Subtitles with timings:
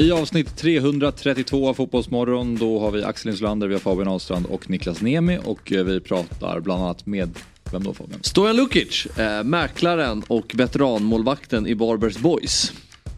[0.00, 4.70] I avsnitt 332 av Fotbollsmorgon då har vi Axel Inslander, vi har Fabian Ahlstrand och
[4.70, 7.30] Niklas Nemi och eh, vi pratar bland annat med
[7.72, 8.22] vem då Fabian?
[8.22, 12.72] Stojan Lukic, äh, mäklaren och veteranmålvakten i Barbers Boys.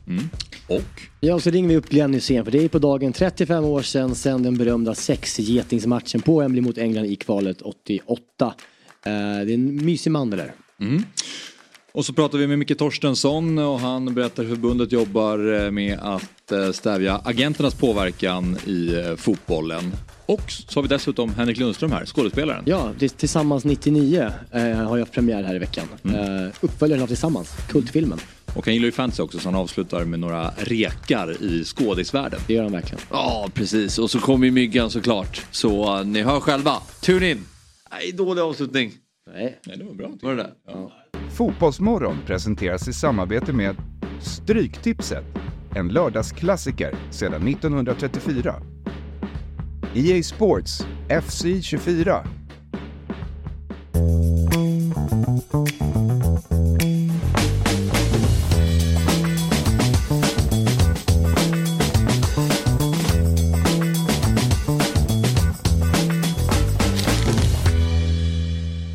[0.06, 0.24] Mm.
[0.66, 1.02] Och?
[1.20, 4.14] Ja, så ringer vi upp Glenn Hysén för det är på dagen 35 år sedan,
[4.14, 8.46] sedan den berömda sexgetingsmatchen på Wembley mot England i kvalet 88.
[8.46, 8.52] Uh,
[9.04, 10.54] det är en mysig man det där.
[10.80, 11.02] Mm.
[11.94, 15.98] Och så pratar vi med Micke Torstensson och han berättar hur förbundet jobbar eh, med
[16.02, 19.92] att eh, stävja agenternas påverkan i eh, fotbollen.
[20.26, 22.64] Och så har vi dessutom Henrik Lundström här, skådespelaren.
[22.66, 25.84] Ja, Tillsammans 99 eh, har jag premiär här i veckan.
[26.04, 26.44] Mm.
[26.46, 28.18] Eh, uppföljaren av Tillsammans, kultfilmen.
[28.56, 32.40] Och han gillar ju fantasy också så han avslutar med några rekar i skådisvärlden.
[32.46, 33.04] Det gör han verkligen.
[33.10, 33.98] Ja, precis.
[33.98, 35.46] Och så kommer ju Myggan såklart.
[35.50, 36.76] Så uh, ni hör själva.
[37.00, 37.44] Tune in!
[37.90, 38.92] Nej, dålig avslutning.
[39.32, 40.10] Nej, Nej det var bra.
[40.22, 40.50] Var det det?
[40.66, 40.92] Ja.
[41.32, 43.76] Fotbollsmorgon presenteras i samarbete med
[44.20, 45.24] Stryktipset,
[45.76, 48.54] en lördagsklassiker sedan 1934.
[49.94, 52.24] EA Sports FC 24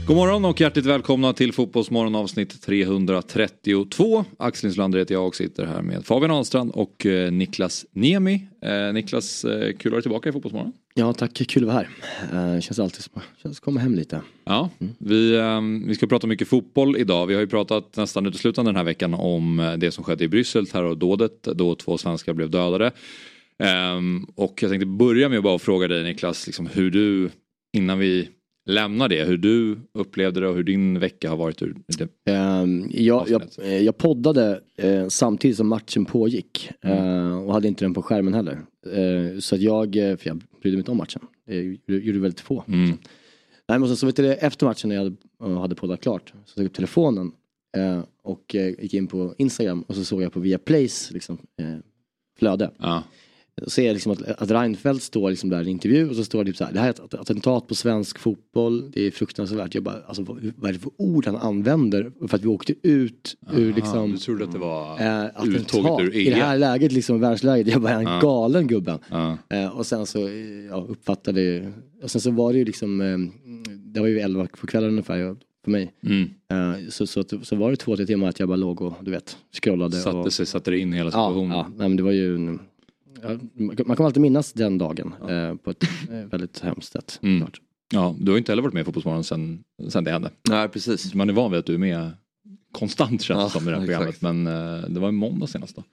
[0.08, 4.26] God morgon och hjärtligt välkomna till Fotbollsmorgon avsnitt 332.
[4.40, 8.48] Axel Inslander heter jag och sitter här med Fabian Ahlstrand och eh, Niklas Niemi.
[8.62, 10.74] Eh, Niklas, eh, kul att ha dig tillbaka i Fotbollsmorgon.
[10.94, 11.86] Ja tack, kul att vara
[12.32, 12.56] här.
[12.56, 14.22] Uh, känns alltid som att komma hem lite.
[14.44, 14.94] Ja, mm.
[15.00, 17.28] vi, um, vi ska prata mycket fotboll idag.
[17.28, 20.68] Vi har ju pratat nästan uteslutande den här veckan om det som skedde i Bryssel,
[20.68, 22.92] terrordådet då två svenskar blev dödade.
[23.98, 27.30] Um, och jag tänkte börja med att bara fråga dig Niklas, liksom hur du
[27.74, 28.30] innan vi
[28.68, 31.62] lämna det, hur du upplevde det och hur din vecka har varit.
[31.62, 37.86] Um, jag, jag, eh, jag poddade uh, samtidigt som matchen pågick uh, och hade inte
[37.86, 38.60] den på skärmen heller.
[39.40, 41.22] Så att jag, för jag brydde mig inte om matchen.
[41.46, 42.64] Jag gjorde väldigt få.
[42.68, 42.98] Mm.
[43.68, 45.04] Nej, men så, så vet du, efter matchen när jag
[45.40, 47.32] hade, hade poddat klart så tog jag upp telefonen
[48.22, 51.38] och gick in på Instagram och så såg jag på Viaplays liksom,
[52.40, 52.72] flöde.
[52.78, 53.04] Ja.
[53.64, 56.24] Så ser jag liksom att, att Reinfeldt står liksom där i en intervju och så
[56.24, 59.12] står det typ så här, det här är ett attentat på svensk fotboll, det är
[59.12, 59.76] fruktansvärt.
[59.76, 60.24] Jag bara, alltså
[60.58, 62.12] vad är det för ord han använder?
[62.28, 64.12] För att vi åkte ut Aha, ur liksom...
[64.12, 66.16] Du trodde att det var äh, attentat ur?
[66.16, 68.20] I det här läget, liksom världsläget, jag bara, en ja.
[68.20, 69.00] galen gubben.
[69.50, 70.30] Äh, och sen så,
[70.70, 71.72] ja, uppfattade,
[72.04, 73.18] och sen så var det ju liksom, äh,
[73.76, 75.36] det var ju elva på kvällen ungefär
[75.68, 75.94] för mig.
[76.04, 76.30] Mm.
[76.54, 79.12] Uh, så, så, så var det två, tre timmar att jag bara låg och du
[79.12, 79.96] vet, scrollade.
[79.96, 81.52] Satte och, sig, satte det in hela situationen.
[81.52, 82.60] Ja, ja nej, men det var ju en,
[83.22, 83.30] Ja,
[83.86, 85.32] man kommer alltid minnas den dagen ja.
[85.32, 85.84] eh, på ett
[86.30, 87.20] väldigt hemskt sätt.
[87.24, 87.48] Mm.
[87.94, 90.32] Ja, du har inte heller varit med i Fotbollsmorgon sen, sen det hände.
[90.50, 91.14] Nej, precis.
[91.14, 92.12] Man är van vid att du är med
[92.72, 94.22] konstant känns ja, som i det här programmet.
[94.22, 95.84] Men eh, det var i måndag senast då.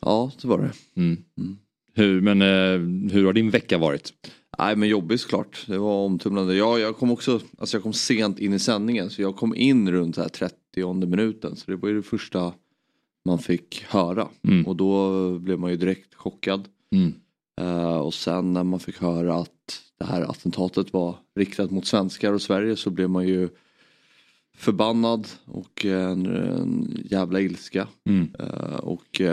[0.00, 1.00] Ja, det var det.
[1.00, 1.24] Mm.
[1.38, 1.56] Mm.
[1.94, 4.12] Hur, men eh, hur har din vecka varit?
[4.58, 5.64] Nej men jobbigt såklart.
[5.66, 6.54] Det var omtumlande.
[6.54, 9.92] Jag, jag kom också, alltså jag kom sent in i sändningen så jag kom in
[9.92, 11.56] runt här 30 minuten.
[11.56, 12.52] Så det var ju det första
[13.24, 14.28] man fick höra.
[14.48, 14.66] Mm.
[14.66, 16.68] Och då blev man ju direkt chockad.
[16.92, 17.14] Mm.
[17.60, 22.32] Uh, och sen när man fick höra att det här attentatet var riktat mot svenskar
[22.32, 23.48] och Sverige så blev man ju
[24.56, 27.88] förbannad och en, en jävla ilska.
[28.04, 28.34] Mm.
[28.40, 29.26] Uh, och uh,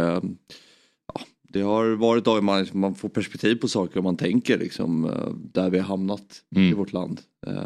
[1.13, 5.12] ja, det har varit dagar man, man får perspektiv på saker och man tänker liksom
[5.53, 6.69] där vi har hamnat mm.
[6.69, 7.22] i vårt land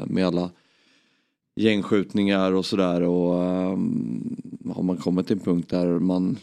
[0.05, 0.51] med alla
[1.55, 3.33] gängskjutningar och sådär och
[3.73, 4.37] um,
[4.75, 6.37] har man kommit till en punkt där man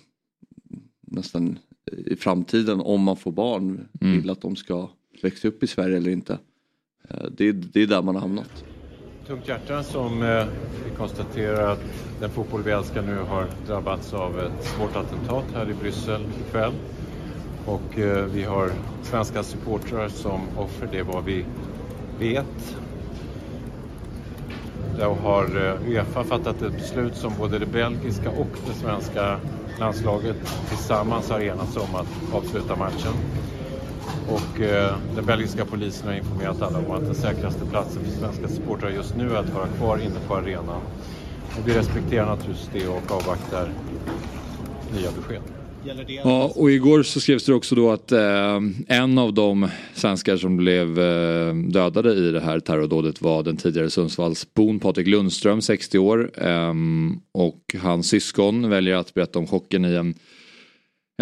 [1.01, 1.59] nästan
[1.93, 4.21] i framtiden om man får barn mm.
[4.21, 4.89] vill att de ska
[5.23, 6.39] växa upp i Sverige eller inte.
[7.09, 8.65] Eh, det, det är där man har hamnat.
[9.27, 10.47] Tungt hjärta som eh,
[10.85, 11.85] vi konstaterar att
[12.21, 16.73] den fotboll vi älskar nu har drabbats av ett svårt attentat här i Bryssel ikväll.
[17.67, 18.71] Och eh, vi har
[19.03, 21.45] svenska supportrar som offer, det är vad vi
[22.19, 22.77] vet.
[24.99, 29.41] Då har eh, Uefa fattat ett beslut som både det belgiska och det svenska
[29.79, 30.37] landslaget
[30.69, 33.13] tillsammans har enats om att avsluta matchen.
[34.29, 38.49] Och eh, den belgiska polisen har informerat alla om att den säkraste platsen för svenska
[38.49, 40.81] supportrar just nu är att vara kvar inne på arenan.
[41.59, 43.69] Och vi respekterar naturligtvis det och avvaktar
[44.95, 45.62] nya besked.
[46.25, 50.57] Ja, och igår så skrevs det också då att eh, en av de svenskar som
[50.57, 56.31] blev eh, dödade i det här terrordådet var den tidigare Sundsvallsbon Patrik Lundström, 60 år.
[56.35, 56.75] Eh,
[57.33, 60.15] och hans syskon väljer att berätta om chocken i en,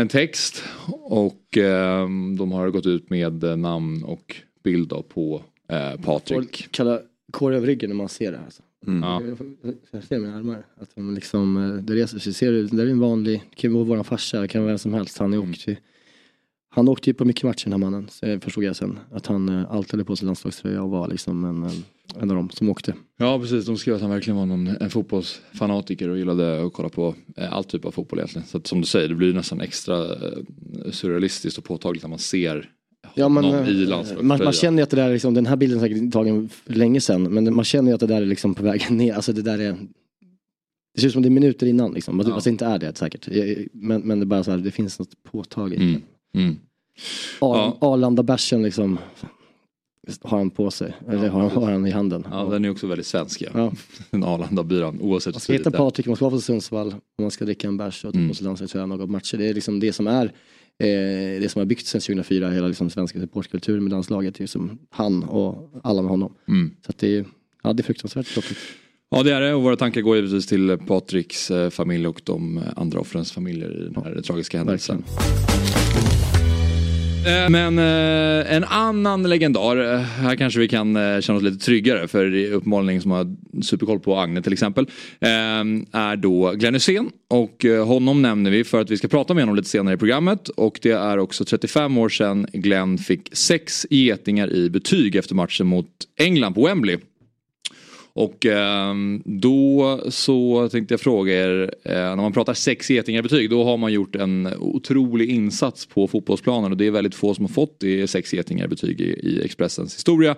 [0.00, 0.64] en text.
[1.02, 6.36] Och ehm, de har gått ut med namn och bild på eh, Patrik.
[6.36, 7.00] Folk kallar
[7.32, 8.44] kår över ryggen när man ser det här.
[8.44, 8.62] Alltså.
[8.86, 9.02] Mm.
[9.02, 9.22] Ja.
[9.90, 10.66] Jag ser mina armar.
[10.76, 12.34] Att de liksom, eh, det reser sig.
[12.34, 14.78] Ser du, det är en vanlig, det kan vara våran farsa, det kan vara vem
[14.78, 15.18] som helst.
[15.18, 15.50] Han är mm.
[15.50, 15.76] åkt till,
[16.70, 18.08] Han åkte ju på mycket matcher den här mannen,
[18.40, 18.98] förstod jag sen.
[19.12, 21.70] Att han eh, alltid hade på sig landslagströja och var liksom en,
[22.20, 22.94] en av dem som åkte.
[23.16, 26.88] Ja precis, de skrev att han verkligen var någon, en fotbollsfanatiker och gillade att kolla
[26.88, 28.46] på eh, all typ av fotboll egentligen.
[28.46, 32.18] Så att, som du säger, det blir nästan extra eh, surrealistiskt och påtagligt när man
[32.18, 32.70] ser
[33.14, 34.24] Ja, men, någon i eh, landslaget.
[34.24, 37.00] man, man känner att det där är liksom, den här bilden är säkert tagen länge
[37.00, 39.14] sedan, men man känner ju att det där är liksom på väg ner.
[39.14, 39.76] Alltså det där är
[40.94, 42.40] det ser ut som det är minuter innan liksom, fast Ja.
[42.44, 43.28] det inte är det säkert.
[43.72, 45.80] Men, men det är bara så här, det finns något påtagligt.
[45.80, 46.02] Mm.
[46.34, 46.56] Mm.
[47.40, 47.76] Ar- Ja.
[47.80, 48.98] Arlanda-bärsen liksom
[50.22, 52.26] har han på sig, eller har, har han i handen.
[52.30, 53.48] Ja, den är också väldigt svensk ja.
[53.54, 53.72] Ja.
[54.10, 55.70] Den Arlanda-byrån oavsett Man ska hitta.
[55.70, 58.28] Patrik, man ska vara från Sundsvall och man ska dricka en bärs och ta Mm.
[58.28, 59.36] på sig landslagströjan några matcher.
[59.36, 60.32] Det är liksom det som är
[60.80, 64.40] eh, det som har byggt sedan 2004, hela liksom svenska supportkulturen med landslaget.
[64.40, 66.34] Är som han och alla med honom.
[66.48, 66.70] Mm.
[66.86, 67.24] Så det är,
[67.62, 68.58] ja, det är fruktansvärt tråkigt.
[69.10, 72.62] Ja det är det och våra tankar går givetvis till Patriks eh, familj och de
[72.76, 75.04] andra offrens familjer i den här tragiska händelsen.
[75.08, 75.79] Eh,
[77.26, 81.64] Eh, men eh, en annan legendar, eh, här kanske vi kan eh, känna oss lite
[81.64, 84.87] tryggare för det är uppenbarligen som har superkoll på Agne till exempel.
[85.20, 85.28] eh,
[85.93, 89.43] Är då Glenn Hysén och eh, honom nämner vi för att vi ska prata med
[89.43, 90.49] honom lite senare i programmet.
[90.49, 95.66] Och det är också 35 år sedan Glenn fick sex getingar i betyg efter matchen
[95.66, 95.87] mot
[96.19, 96.96] England på Wembley.
[98.20, 103.22] Och ehm, då så tänkte jag fråga er, eh, när man pratar sex getingar i
[103.22, 107.34] betyg då har man gjort en otrolig insats på fotbollsplanen och det är väldigt få
[107.34, 110.37] som har fått det sex getingar i i, Expressens historia.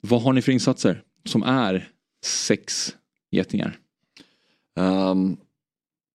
[0.00, 1.88] Vad har ni för insatser som är
[2.24, 2.94] sex
[3.30, 3.78] getingar?
[4.80, 5.36] Ehm,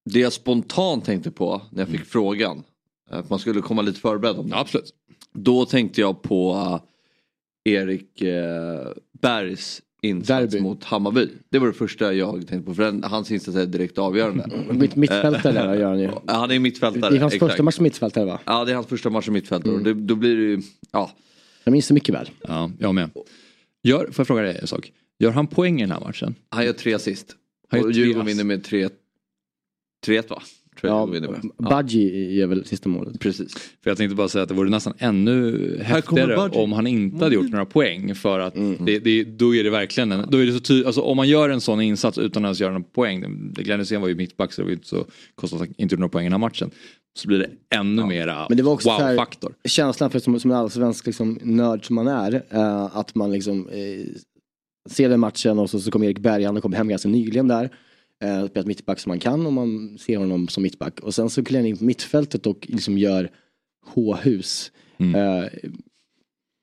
[0.10, 2.64] det jag spontant tänkte på när jag fick frågan,
[3.12, 4.56] eh, att man skulle komma lite förberedd om det.
[4.56, 4.94] Absolut.
[5.34, 6.52] Då tänkte jag på
[7.66, 8.92] eh, Erik uh,
[9.22, 10.60] Bergs insats Derby.
[10.62, 11.28] mot Hammarby.
[11.50, 14.50] Det var det första jag tänkte på för den, hans insats är direkt avgörande.
[14.72, 16.06] Mitt, mittfältare där gör han ju.
[16.06, 17.12] Ja, han är mittfältare.
[17.12, 17.52] Det är hans exakt.
[17.52, 18.40] första match som mittfältare va?
[18.46, 19.82] Ja det är hans första match som mittfältare Mm.
[19.88, 20.62] och det, då blir det ju,
[20.92, 21.12] ja.
[21.64, 22.30] Jag minns det mycket väl.
[22.48, 23.10] Ja, jag med.
[23.84, 24.92] Gör, får jag fråga dig en sak?
[25.20, 26.36] Gör han poäng i den här matchen?
[26.50, 27.36] Han gör tre assist.
[27.70, 28.90] Han gör Och tre Djurgården vinner med 3
[30.08, 30.42] 3-1 va?
[30.81, 31.24] Ja, med.
[31.58, 33.20] Ja, Budgie gör väl sista målet.
[33.20, 33.54] precis.
[33.84, 36.62] För jag tänkte bara säga att det vore nästan ännu häftigare Budgie.
[36.64, 38.16] om han inte hade gjort några poäng.
[38.16, 38.86] För att Mm.
[38.86, 41.28] det, det, då är det verkligen en, då är det så ty, alltså om man
[41.30, 43.52] gör en sån insats utan att ens göra några poäng.
[43.54, 45.06] det- Glenn Hysén var ju mittback så det var inte så
[45.58, 46.72] han inte några poäng i den här matchen.
[47.16, 49.54] Så blir det ännu mera Men det var också wow-faktor.
[49.66, 53.70] känslan för som, som en allsvensk liksom, nörd som man är, eh, att man liksom
[53.70, 54.06] eh,
[54.90, 57.70] ser den matchen och så, så kommer Erik Berg, han kommit hem ganska nyligen där.
[58.24, 61.00] Eh, spelat mittback som man kan och man ser honom som mittback.
[61.00, 63.30] Och sen så kliver han in på mittfältet och liksom gör
[63.86, 64.72] H-hus.
[64.98, 65.16] Mm.
[65.16, 65.50] Eh,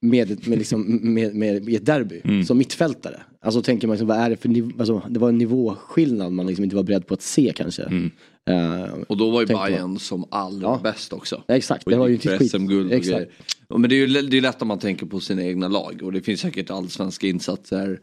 [0.03, 0.83] med, med, liksom,
[1.15, 2.45] med, med, ett derby Mm.
[2.45, 3.21] som mittfältare.
[3.41, 6.47] Alltså tänker man, liksom, vad är det för niv- alltså, det var en nivåskillnad man
[6.47, 7.83] liksom inte var beredd på att se kanske.
[7.83, 8.11] Mm.
[8.51, 10.81] Eh, Och då var ju Bayern som allra Ja.
[10.83, 11.43] bäst också.
[11.47, 12.55] ja, exakt, Och det var ju inte skit.
[12.55, 13.31] Och Exakt.
[13.69, 16.01] Ja, Men det är ju det är lätt om man tänker på sina egna lag
[16.03, 18.01] och det finns säkert allsvenska insatser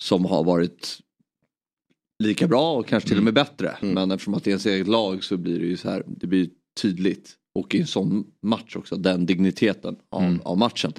[0.00, 0.98] som har varit
[2.18, 3.68] lika bra och kanske till och med bättre.
[3.82, 3.94] Mm.
[3.94, 6.26] Men eftersom att det är ens eget lag så blir det ju så här, det
[6.26, 6.48] blir
[6.82, 7.34] tydligt.
[7.54, 10.40] Och i en sån match också, den digniteten av, Mm.
[10.44, 10.92] av matchen.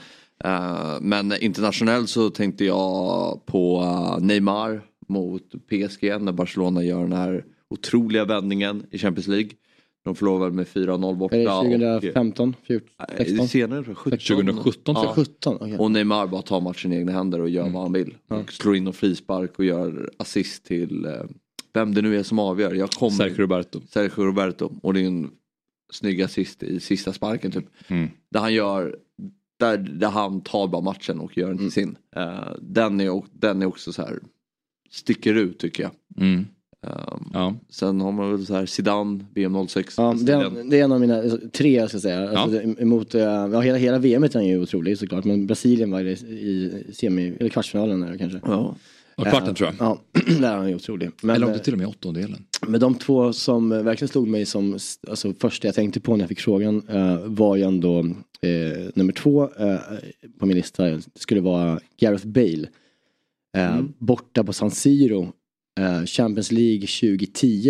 [0.43, 7.13] Eh, men internationellt så tänkte jag på eh, Neymar mot PSG när Barcelona gör den
[7.13, 9.49] här otroliga vändningen i Champions League.
[10.07, 11.35] De förlorar väl med 4-0 borta.
[11.35, 11.51] Är det
[11.95, 13.47] och- 2015, 14, Nej, det är 16?
[13.47, 14.19] senare tror jag, 17.
[14.19, 15.13] 2017 tror Ja.
[15.17, 15.25] jag.
[15.27, 15.55] 17?
[15.61, 15.77] okej.
[15.77, 17.73] Och Neymar bara tar matchen i egna händer och gör Mm.
[17.73, 18.15] vad han vill.
[18.27, 21.11] Och slår in och frispark och gör assist till eh,
[21.73, 22.73] vem det nu är som avgör.
[22.73, 23.11] Jag kommer...
[23.17, 23.81] Sergio Roberto.
[23.89, 24.71] Sergio Roberto.
[24.83, 25.29] Och det är en
[25.91, 27.65] snygg assist i sista sparken typ.
[27.87, 28.09] Mm.
[28.31, 28.95] Där han gör,
[29.59, 31.97] där, där han tar bara matchen och gör den till sin.
[32.15, 34.19] Eh, den, är, den är också så här,
[34.91, 35.91] sticker ut tycker jag.
[36.27, 36.45] Mm.
[36.87, 37.55] Um, Ja.
[37.69, 39.93] Sen har man väl så här Zidane, VM 06.
[39.97, 40.53] Ja, Brasilien.
[40.53, 42.29] det, det är en av mina alltså, tre, ska jag säga.
[42.29, 46.03] Alltså, det- emot, eh, ja, hela, hela VM är ju otrolig såklart, men Brasilien var
[46.03, 48.39] det i semi, eller kvartsfinalen där, kanske.
[48.45, 48.75] Ja.
[49.15, 49.75] Och kvarten tror jag.
[49.87, 50.01] Ja,
[50.41, 51.11] där är han ju otrolig.
[51.21, 52.45] Men, Eller om eh, det till och med är åttondelen.
[52.67, 54.77] men de två som eh, verkligen slog mig som
[55.09, 57.99] alltså, första jag tänkte på när jag fick frågan eh, var ju ändå
[58.41, 59.75] eh, nummer två eh,
[60.39, 60.83] på min lista.
[60.85, 62.67] Det skulle vara Gareth Bale.
[63.57, 65.31] Eh, Borta på San Siro.
[65.77, 67.69] Eh, Champions League 2010.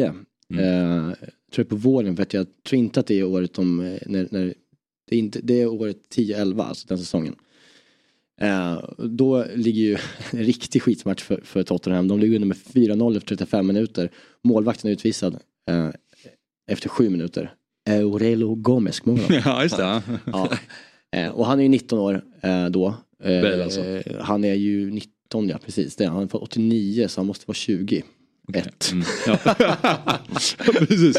[0.53, 1.11] Eh,
[1.51, 3.99] tror jag på våren för att jag tror inte att det är året de, eh,
[4.05, 4.53] när, när,
[5.09, 7.35] det, är inte, det är året 10-11, alltså den säsongen.
[8.41, 9.97] Eh, då ligger ju
[10.31, 12.07] en riktig skitmatch för, för Tottenham.
[12.07, 14.11] De ligger under med 4-0 efter 35 minuter.
[14.43, 15.37] Målvakten är utvisad
[15.69, 15.89] eh,
[16.71, 17.53] efter 7 minuter.
[17.89, 19.35] Aurelio Gomes, kommer du?
[19.45, 20.01] Ja just det.
[20.25, 20.51] ja.
[21.15, 22.23] eh, Och han är ju 19 år
[22.69, 22.95] då.
[23.23, 24.01] Bale alltså.
[24.19, 25.95] Han är ju 19 ja, precis.
[25.95, 26.09] Det är.
[26.09, 28.03] Han är från 89 så han måste vara 20.
[28.53, 28.91] Ett.
[28.91, 29.03] Mm.
[29.27, 29.37] Ja.
[30.87, 31.17] Precis.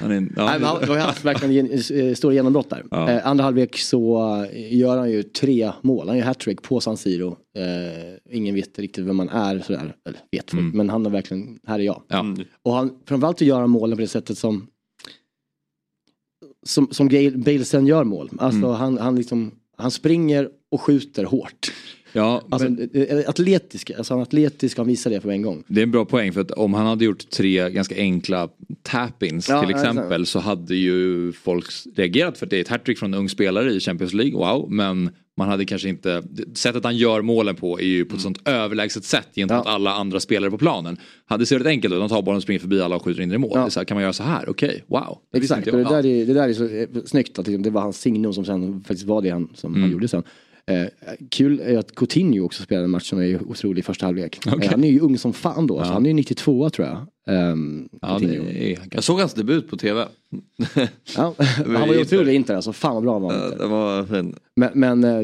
[0.00, 2.84] Han är, ja, Nej, men han, han har haft verkligen gen- eh, stora genombrott där.
[2.90, 3.10] Ja.
[3.10, 4.18] Eh, andra halvlek så
[4.52, 6.08] eh, gör han ju tre mål.
[6.08, 7.36] Han gör hattrick på San Siro.
[7.58, 9.96] Eh, ingen vet riktigt vem man är sådär.
[10.08, 12.02] Eller vet folk, men han är verkligen, här är jag.
[12.08, 12.36] ja.
[12.62, 14.66] Och han, framförallt att göra målen på det sättet som
[16.66, 18.30] som, som Gail- Bale sen gör mål.
[18.38, 21.72] Alltså han, han, liksom, han springer och skjuter hårt.
[22.12, 25.64] Ja Alltså, men eh, atletisk, alltså han är atletisk han visar det för en gång.
[25.68, 28.48] det är en bra poäng för att om han hade gjort tre ganska enkla
[28.82, 31.64] tap-ins Ja, till exempel så hade ju folk
[31.96, 34.70] reagerat för att det är ett hattrick från en ung spelare i Champions League, wow,
[34.70, 36.22] men man hade kanske inte,
[36.54, 39.70] sättet han gör målen på är ju på ett sånt överlägset sätt gentemot Ja.
[39.72, 40.96] alla andra spelare på planen.
[41.26, 43.32] Hade det sett enkelt ut, de tar bollen och springer förbi alla och skjuter in
[43.32, 43.50] i mål.
[43.54, 43.64] Ja.
[43.64, 44.48] Det här, kan man göra så här?
[44.48, 45.18] Okej, wow.
[45.32, 47.70] Det Exakt, och det där, är, det där är så eh, snyggt att liksom, det
[47.70, 49.82] var hans signum som sen faktiskt var det han, som Mm.
[49.82, 50.22] han gjorde sen.
[50.68, 50.86] Eh,
[51.30, 54.46] kul är att Coutinho också spelade matchen och är otrolig i första halvlek.
[54.46, 57.06] Eh, han är ju ung som fan då, så han är ju 92 tror jag.
[57.30, 60.08] Um, Ja, är, Jag såg hans debut på tv.
[61.16, 61.34] ja,
[61.66, 63.34] han var ju otrolig i Inter alltså, fan vad bra han var.
[63.34, 63.58] Inter.
[63.58, 64.36] det var fin.
[64.56, 65.18] Men, men eh,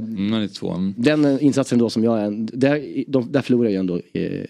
[0.75, 4.45] Mm, den eh, insatsen då som jag är, där, de, där förlorar jag ändå eh,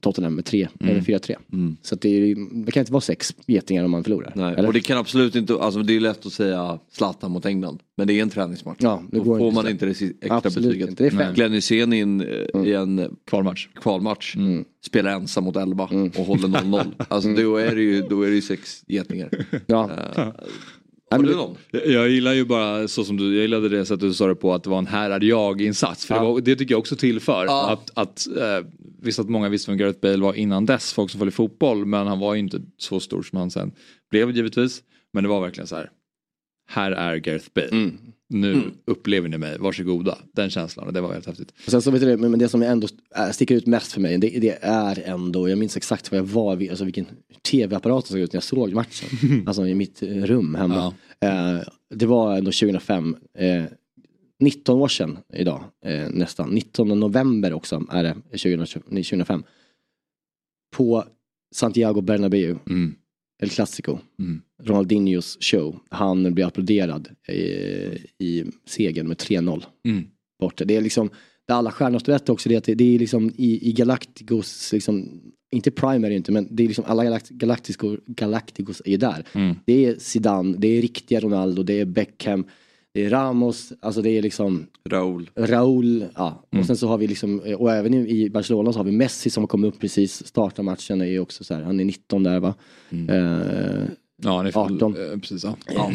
[0.00, 0.90] Tottenham med 3, Mm.
[0.92, 1.36] eller 4-3.
[1.82, 4.32] Så att det, är, det kan inte vara sex getingar om man förlorar.
[4.36, 4.66] Nej.
[4.66, 7.78] Och det kan absolut inte, alltså det är lätt att säga Zlatan mot England.
[7.96, 8.76] Men det är en träningsmatch.
[8.80, 9.70] Ja, Då får inte man så.
[9.70, 10.88] inte det extra Absolut betyget.
[10.90, 11.32] inte, det är.
[11.32, 12.22] Glenn Hysén i en,
[12.66, 13.68] i en Kvalmatch.
[13.74, 14.64] kvalmatch Mm.
[14.86, 15.84] spelar ensam mot 11
[16.18, 16.84] och håller 0-0.
[17.08, 19.28] Alltså då är det ju, då är det ju sex getingar.
[19.66, 19.90] Ja.
[21.10, 21.56] Har du det- någon?
[21.70, 24.34] Jag- Jag gillar ju bara så som du, jag gillade det sättet du sa det
[24.34, 26.06] på att det var en här är jag insats.
[26.06, 26.32] För det, Ja.
[26.32, 27.44] var, det tycker jag också tillför.
[27.44, 27.70] Ja.
[27.72, 28.66] Att, att, eh,
[29.02, 31.86] visst att många visste vem Gareth Bale var innan dess, folk som följer fotboll.
[31.86, 33.72] Men han var ju inte så stor som han sen
[34.10, 34.82] blev givetvis.
[35.12, 35.90] Men det var verkligen så här.
[36.70, 37.68] Här är Gareth Bale.
[37.68, 37.98] Mm.
[38.30, 40.18] Nu upplever ni mig, varsågoda.
[40.32, 41.52] Den känslan och det var helt häftigt.
[41.66, 44.18] Och sen så vet du, men det som ändå är- sticker ut mest för mig,
[44.18, 47.06] det, det är ändå, jag minns exakt var jag var, alltså vilken
[47.50, 49.08] tv-apparat som såg ut när jag såg matchen.
[49.46, 50.94] alltså i mitt eh, rum hemma.
[51.20, 51.58] Eh,
[51.94, 53.64] det var ändå 2005, eh,
[54.40, 56.48] 19 år sedan idag, eh, nästan.
[56.50, 59.42] 19 november också är det, 20, 2005.
[60.76, 61.04] På
[61.54, 62.94] Santiago Bernabéu, Mm.
[63.42, 63.98] El Clasico.
[64.18, 64.42] Mm.
[64.62, 65.78] Ronaldinhos show.
[65.90, 67.32] Han blev applåderad i,
[68.18, 70.04] i segern med 3-0 Mm.
[70.40, 70.64] borta.
[70.64, 71.10] Det är liksom,
[71.48, 73.72] där alla stjärnor står rätt också, det är att det, det är liksom i, i
[73.72, 78.82] Galacticos, liksom, inte Prime är det inte, men det är liksom alla Galact Galacticos, Galacticos
[78.84, 79.24] är ju där.
[79.32, 79.56] Mm.
[79.64, 82.44] Det är Zidane, det är riktiga Ronaldo, det är Beckham,
[82.98, 85.30] det är Ramos, alltså det är liksom Raul.
[85.34, 86.44] Raúl, ja.
[86.50, 86.60] Mm.
[86.60, 89.42] Och sen så har vi liksom, och även i- Barcelona så har vi Messi som
[89.42, 92.54] har kommit upp precis, startar matchen, är också så här, han är 19 där va.
[92.90, 93.08] Mm.
[93.10, 93.82] Eh,
[94.22, 94.96] Ja, han är full, 18.
[94.96, 95.44] eh, precis.
[95.44, 95.56] Ja.
[95.74, 95.90] Ja.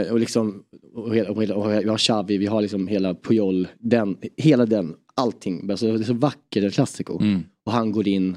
[0.00, 0.62] Eh, Och liksom,
[0.94, 4.66] och, hela, och, hela, och vi har Xavi, vi har liksom hela Puyol, den, hela
[4.66, 5.70] den, allting.
[5.70, 7.20] Alltså, det är så vackert, klassiko.
[7.20, 7.42] Mm.
[7.66, 8.36] Och han går in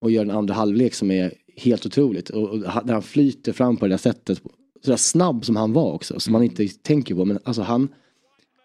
[0.00, 2.30] och gör en andra halvlek som är helt otroligt.
[2.30, 4.42] Och, och där han flyter fram på det där sättet.
[4.84, 7.24] Så där snabb som han var också, som man inte tänker på.
[7.24, 7.88] Men alltså han,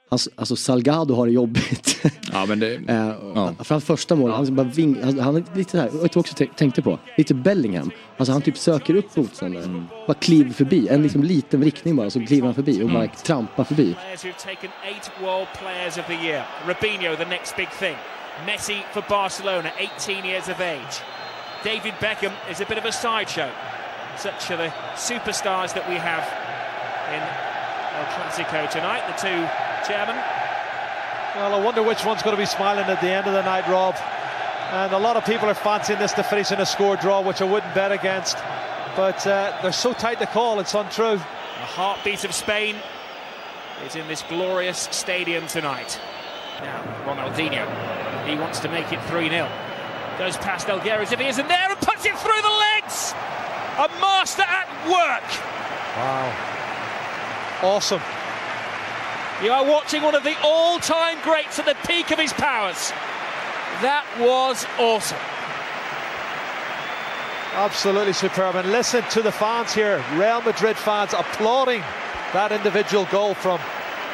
[0.10, 2.06] alltså, alltså Salgado har det jobbigt.
[2.32, 2.74] ja, men det...
[2.88, 3.54] Eh, Ja.
[3.60, 6.82] Framför första målet, han, bara ving, han, han är lite så här, jag också tänkte
[6.82, 7.92] på, lite Bellingham.
[8.18, 12.26] Alltså han typ söker upp motståndaren, bara kliver förbi, en liksom liten riktning bara, så
[12.26, 13.96] kliver han förbi och bara trampar förbi.
[17.16, 17.96] The next big thing.
[18.46, 21.02] Messi for Barcelona, 18 years of age.
[21.64, 23.50] David Beckham is a bit of a sideshow.
[24.20, 26.28] Such are the superstars that we have
[27.08, 27.24] in
[27.96, 29.08] El Clasico tonight.
[29.08, 29.48] The two
[29.88, 30.18] chairmen.
[31.38, 33.66] Well, I wonder which one's going to be smiling at the end of the night,
[33.70, 33.96] Rob.
[34.72, 37.42] And a lot of people are fancying this to finish in a score draw, which
[37.42, 38.36] I wouldn't bet against.
[38.98, 41.16] But uh, they're so tight to call, it's untrue.
[41.16, 41.24] The
[41.80, 42.76] heartbeat of Spain
[43.86, 45.98] is in this glorious stadium tonight.
[46.60, 49.50] Now, Ronaldinho, he wants to make it 3 0.
[50.18, 53.14] Goes past Elgueras if he isn't there and puts it through the legs!
[53.80, 55.24] A master at work!
[55.96, 56.36] Wow.
[57.64, 58.02] Awesome.
[59.42, 62.92] You are watching one of the all time greats at the peak of his powers.
[63.80, 65.18] That was awesome.
[67.54, 68.56] Absolutely superb.
[68.56, 71.80] And listen to the fans here, Real Madrid fans applauding
[72.34, 73.60] that individual goal from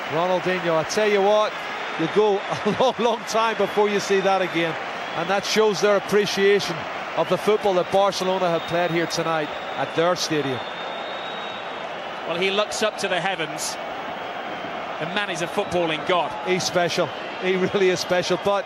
[0.10, 0.77] Ronaldinho.
[0.77, 1.51] I tell you what,
[2.00, 4.75] you go a long, long time before you see that again.
[5.15, 6.75] And that shows their appreciation
[7.17, 10.60] of the football that Barcelona have played here tonight at their stadium.
[12.27, 13.77] Well, he looks up to the heavens.
[15.00, 16.31] The man is a footballing god.
[16.48, 17.07] He's special.
[17.43, 18.38] He really is special.
[18.43, 18.65] But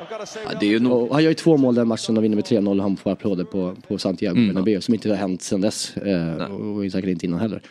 [0.00, 1.74] I've got to say, Ja, det är ju nog, Och han gör ju två mål
[1.74, 4.48] den matchen och vinner med 3-0 och han får applåder på, på Santiago Mm.
[4.54, 5.96] Bernabéu som inte har hänt sedan dess.
[5.96, 7.62] Eh, och och säkert inte innan heller.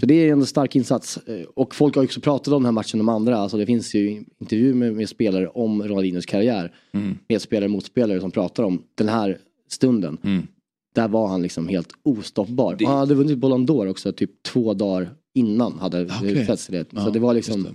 [0.00, 1.16] Så det är en stark insats.
[1.16, 3.36] Eh, Och folk har också pratat om den här matchen, de andra.
[3.36, 6.72] Alltså det finns ju intervjuer med, med spelare om Ronaldinhos karriär.
[6.92, 7.18] Mm.
[7.28, 10.18] Medspelare, motspelare som pratar om den här stunden.
[10.24, 10.46] Mm.
[10.94, 12.76] Där var han liksom helt ostoppbar.
[12.78, 16.84] Det- han hade vunnit Ballon d'Or också typ två dagar innan hade utsetts till det.
[16.90, 17.70] Så Ja, det var liksom, det.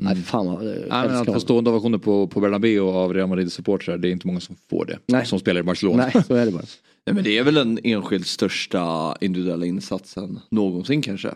[0.00, 3.28] nej fan vad, Nej, men älskar att få stående ovationer på, på Bernabéu av Real
[3.28, 4.98] Madrid-supportrar, det är inte många som får det.
[5.06, 5.26] Nej.
[5.26, 6.10] Som spelar i Barcelona.
[6.14, 6.62] Nej, så är det bara.
[7.06, 11.34] Nej, men det är väl den enskilt största individuella insatsen någonsin kanske.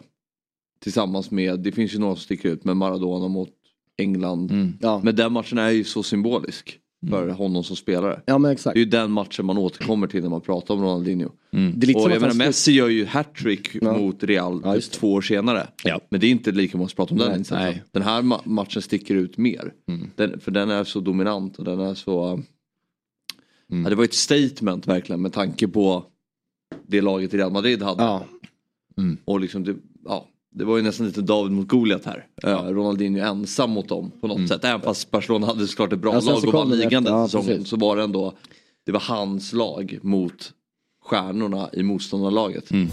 [0.80, 3.50] Tillsammans med, det finns ju några som sticker ut, med Maradona mot
[3.98, 4.50] England.
[4.50, 4.72] Mm.
[4.80, 5.00] Ja.
[5.04, 6.78] Men den matchen är ju så symbolisk
[7.10, 7.36] för Mm.
[7.36, 8.20] honom som spelare.
[8.26, 8.74] ja men exakt.
[8.74, 11.28] Det är ju den matchen man återkommer till när man pratar om Ronaldinho.
[11.52, 11.72] Mm.
[11.76, 13.98] Det är lite Och som jag menar Messi gör ju hattrick Ja.
[13.98, 15.68] mot Real Ja, typ två år senare.
[15.84, 16.00] Ja.
[16.10, 17.64] Men det är inte lika många som pratar om den insatsen.
[17.66, 17.82] nej.
[17.90, 19.72] Den här ma- matchen sticker ut mer.
[19.88, 20.10] Mm.
[20.16, 22.42] Den, för den är så dominant och den är så...
[23.70, 23.90] Mm.
[23.90, 26.04] Det var ett statement verkligen med tanke på
[26.86, 28.02] det laget Real Madrid hade.
[28.02, 28.24] Ja,
[29.24, 32.26] Och liksom det, ja, det var ju nästan lite David mot Goliat här.
[32.42, 32.66] Ja.
[32.68, 34.64] Ronaldinho ensam mot dem på något sätt.
[34.64, 37.64] Även fast Barcelona hade såklart ett bra Ja, lag och vann ligan den säsongen.
[37.64, 38.34] Så var det ändå,
[38.86, 40.52] det var hans lag mot
[41.04, 42.70] stjärnorna i motståndarlaget.
[42.70, 42.88] Mm.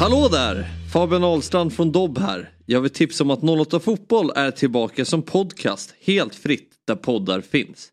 [0.00, 0.66] Hallå där!
[0.92, 2.50] Fabian Ahlstrand från Dobb här.
[2.66, 7.40] Jag vill tipsa om att 08 Fotboll är tillbaka som podcast helt fritt där poddar
[7.40, 7.88] finns.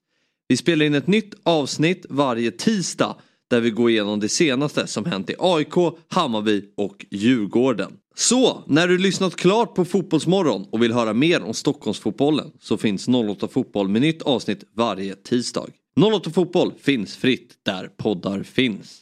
[0.54, 3.16] Vi spelar in ett nytt avsnitt varje tisdag
[3.50, 5.74] där vi går igenom det senaste som hänt i AIK,
[6.08, 7.94] Hammarby och Djurgården.
[8.16, 13.08] Så, när du lyssnat klart på Fotbollsmorgon och vill höra mer om Stockholmsfotbollen så finns
[13.08, 15.66] 08 Fotboll med nytt avsnitt varje tisdag.
[16.14, 19.02] 08 Fotboll finns fritt där poddar finns.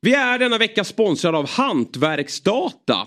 [0.00, 3.06] Vi är denna vecka sponsrade av Hantverksdata.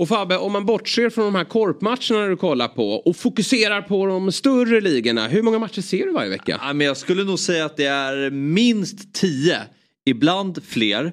[0.00, 4.06] Och Fabbe, om man bortser från de här korpmatcherna du kollar på och fokuserar på
[4.06, 5.28] de större ligorna.
[5.28, 6.60] Hur många matcher ser du varje vecka?
[6.62, 9.58] Ja, men jag skulle nog säga att det är minst tio,
[10.06, 11.12] ibland fler.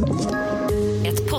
[0.00, 0.61] Ett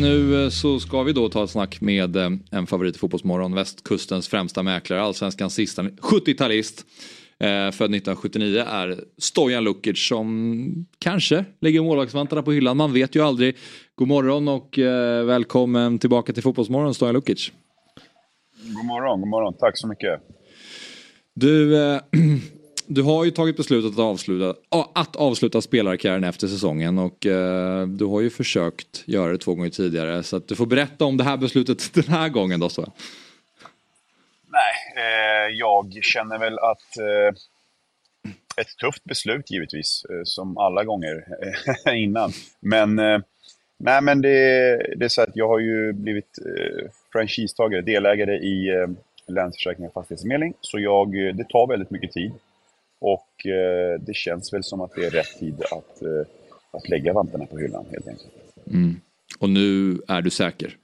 [0.00, 3.54] Nu eh, så ska vi då ta ett snack med eh, en favorit i Fotbollsmorgon,
[3.54, 6.84] västkustens främsta mäklare, allsvenskans sista 70-talist.
[7.38, 13.22] Eh, född 1979 är Stojan Lukic som kanske lägger målvaktsvantarna på hyllan, man vet ju
[13.22, 13.56] aldrig.
[13.94, 17.52] God morgon och eh, välkommen tillbaka till Fotbollsmorgon Stojan Lukic.
[18.62, 19.54] God morgon, god morgon.
[19.58, 20.20] Tack så mycket.
[21.34, 22.00] Du, eh,
[22.92, 24.54] du har ju tagit beslutet att avsluta,
[24.94, 29.70] att avsluta spelarkarriären efter säsongen och eh, du har ju försökt göra det två gånger
[29.70, 32.68] tidigare så att du får berätta om det här beslutet den här gången då.
[32.68, 32.92] Så.
[34.46, 37.34] Nej, eh, jag känner väl att eh,
[38.56, 41.24] ett tufft beslut givetvis, eh, som alla gånger
[41.86, 42.32] eh, innan.
[42.60, 43.18] Men, eh,
[43.78, 48.68] nej, men det, det är så att jag har ju blivit eh, franchisetagare, delägare i
[48.68, 48.86] eh,
[49.26, 50.54] Länsförsäkringar och Fastighetsförmedling.
[50.60, 52.32] Så jag, eh, det tar väldigt mycket tid.
[53.00, 56.26] Och eh, det känns väl som att det är rätt tid att, eh,
[56.70, 58.32] att lägga vantarna på hyllan helt enkelt.
[58.66, 59.00] Mm.
[59.38, 60.76] Och nu är du säker?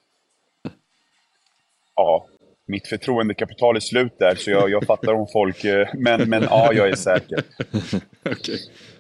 [1.95, 2.27] Ja,
[2.67, 5.65] mitt förtroendekapital är slut där, så jag, jag fattar om folk...
[5.65, 7.43] eh, Men, men ja, jag är säker.
[8.31, 8.59] Okej,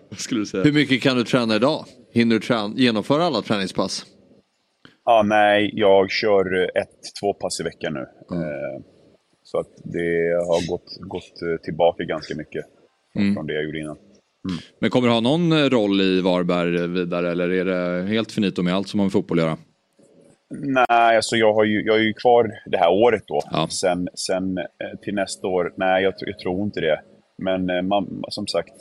[0.08, 0.64] vad skulle du säga?
[0.64, 1.84] Hur mycket kan du träna idag?
[2.12, 2.38] Hinner
[2.74, 4.06] du genomföra alla träningspass?
[5.04, 8.00] Ja, nej, jag kör ett, två pass i veckan nu.
[8.36, 8.82] Eh,
[9.42, 12.64] Så att det har gått, gått tillbaka ganska mycket
[13.16, 13.34] Mm.
[13.34, 13.96] från det jag gjorde innan.
[14.78, 18.62] Men kommer du ha någon eh, roll i Varberg vidare eller är det helt finito
[18.62, 19.56] med allt som har med fotboll att göra?
[20.50, 23.42] Nej, alltså jag, har ju, jag är ju kvar det här året då.
[23.50, 23.68] Ja.
[23.70, 24.64] Sen, sen eh,
[25.02, 27.00] till nästa år, nej jag, jag tror inte det.
[27.38, 28.72] Men eh, man, som sagt,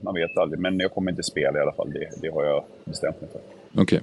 [0.00, 0.60] man vet aldrig.
[0.60, 3.40] Men jag kommer inte spela i alla fall, det, det har jag bestämt mig för.
[3.82, 4.00] Okej.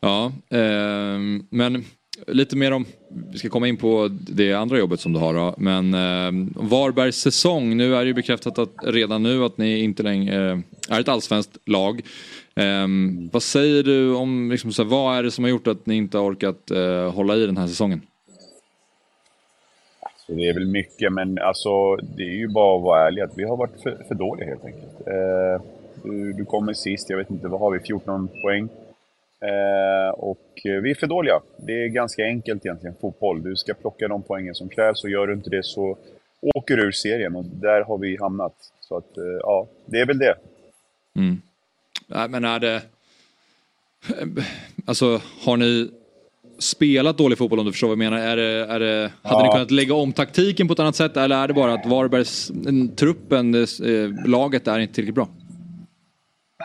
[0.00, 1.18] Ja, eh,
[1.50, 1.84] men
[2.26, 2.84] lite mer om,
[3.32, 5.54] vi ska komma in på det andra jobbet som du har då.
[5.58, 10.02] Men eh, Varbergs säsong, nu är det ju bekräftat att redan nu att ni inte
[10.02, 10.58] längre eh,
[10.90, 12.00] är ett allsvenskt lag.
[12.54, 12.86] Eh,
[13.32, 15.94] vad säger du om, liksom, så här, vad är det som har gjort att ni
[15.94, 18.02] inte har orkat eh, hålla i den här säsongen?
[20.00, 23.38] Alltså, det är väl mycket, men alltså det är ju bara att vara ärlig att
[23.38, 25.06] vi har varit för, för dåliga helt enkelt.
[25.06, 25.62] Eh,
[26.04, 28.68] du, du kommer sist, jag vet inte, vad har vi, 14 poäng?
[29.48, 31.40] Eh, och vi är för dåliga.
[31.58, 33.42] Det är ganska enkelt egentligen, fotboll.
[33.42, 35.98] Du ska plocka de poängen som krävs och gör du inte det så
[36.54, 38.54] åker du ur serien och där har vi hamnat.
[38.80, 40.34] Så att, eh, ja, det är väl det.
[41.16, 41.40] Mm.
[42.06, 42.82] Nej, men är det...
[44.84, 45.90] Alltså, har ni
[46.58, 48.18] spelat dålig fotboll om du förstår vad jag menar?
[48.18, 49.46] Är det, är det, hade Ja.
[49.46, 52.52] ni kunnat lägga om taktiken på ett annat sätt eller är det bara att Varbergs,
[52.96, 55.28] truppen, eh, laget är inte tillräckligt bra?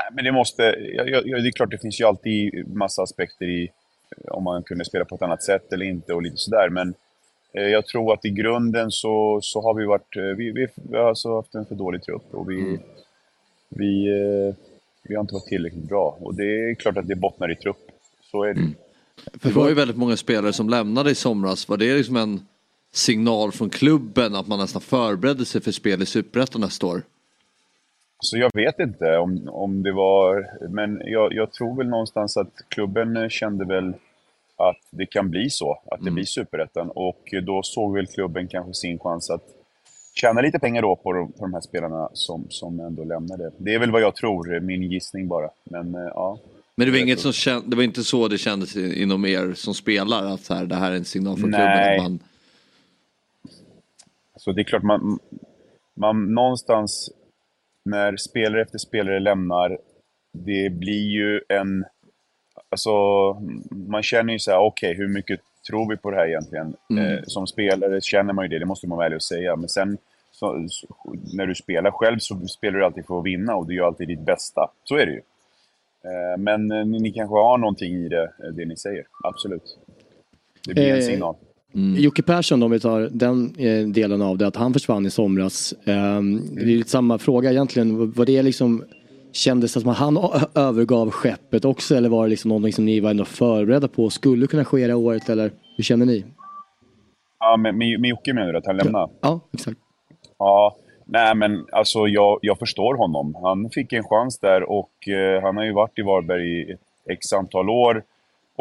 [0.02, 0.64] Nej, men det måste...
[0.94, 3.64] Ja, ja, ja, det är klart, det finns ju alltid massa aspekter i
[4.18, 6.70] eh, om man kunde spela på ett annat sätt eller inte och lite sådär.
[6.70, 6.94] Men
[7.54, 10.18] eh, jag tror att i grunden så, så har vi varit...
[10.18, 12.80] Eh, vi, vi, vi har alltså haft en för dålig trupp och vi,
[13.70, 14.56] vi, eh,
[15.04, 16.18] vi har inte varit tillräckligt bra.
[16.20, 17.92] Och det är klart att det bottnar i trupp.
[18.32, 18.62] Så är det.
[19.40, 21.70] För det var ju väldigt många spelare som lämnade i somras.
[21.70, 22.46] Var det liksom en
[22.94, 27.04] signal från klubben att man nästan förberedde sig för spel i Superettan nästa år?
[28.24, 30.48] Så jag vet inte om, om det var...
[30.70, 33.94] Men jag, jag tror väl någonstans att klubben kände väl
[34.56, 36.90] att det kan bli så, att det blir superettan.
[36.90, 39.44] Och då såg väl klubben kanske sin chans att
[40.14, 43.52] tjäna lite pengar då på de, på de här spelarna som, som ändå lämnade.
[43.58, 45.50] Det är väl vad jag tror, min gissning bara.
[45.64, 46.40] Men eh, ja.
[46.76, 49.74] Men det var, inget som känd, det var inte så det kändes inom er som
[49.74, 51.98] spelare att så här, det här är en signal från klubben Nej.
[52.00, 52.20] man
[54.36, 55.20] Så det är klart, man,
[55.94, 57.12] man någonstans
[57.86, 59.78] när spelare efter spelare lämnar,
[60.34, 61.86] det blir ju en...
[62.70, 62.92] Alltså,
[63.70, 66.74] man känner ju så här, okej, hur mycket tror vi på det här egentligen?
[66.90, 67.06] Mm.
[67.06, 69.56] Eh, som spelare känner man ju det, det måste man vara ärlig och säga.
[69.56, 69.98] Men sen
[70.32, 70.88] så, så,
[71.34, 74.08] när du spelar själv så spelar du alltid för att vinna och du gör alltid
[74.08, 74.72] ditt bästa.
[74.84, 75.22] Så är det ju.
[76.04, 79.06] Eh, men eh, ni, ni kanske har någonting i det, eh, det ni säger.
[79.24, 79.78] Absolut.
[80.68, 81.34] Det blir en Eh,
[81.74, 82.04] signal.
[82.04, 85.74] Jocke Persson, om vi tar den eh, delen av det, att han försvann i somras.
[85.86, 88.12] Ehm, Det är lite samma fråga egentligen.
[88.12, 88.84] Var det liksom,
[89.32, 90.18] kändes det som att han
[90.56, 94.48] övergav skeppet också eller var det liksom någonting som ni var ändå förberedda på skulle
[94.48, 96.26] kunna ske det året eller hur känner ni?
[97.40, 99.10] Ja, med, med, med Jocke menar du att han lämnar?
[99.22, 99.78] Ja, exakt.
[100.40, 103.36] Ja, nej men alltså jag, jag förstår honom.
[103.44, 106.80] Han fick en chans där och eh, han har ju varit i Varberg i ett
[107.10, 108.04] x antal år.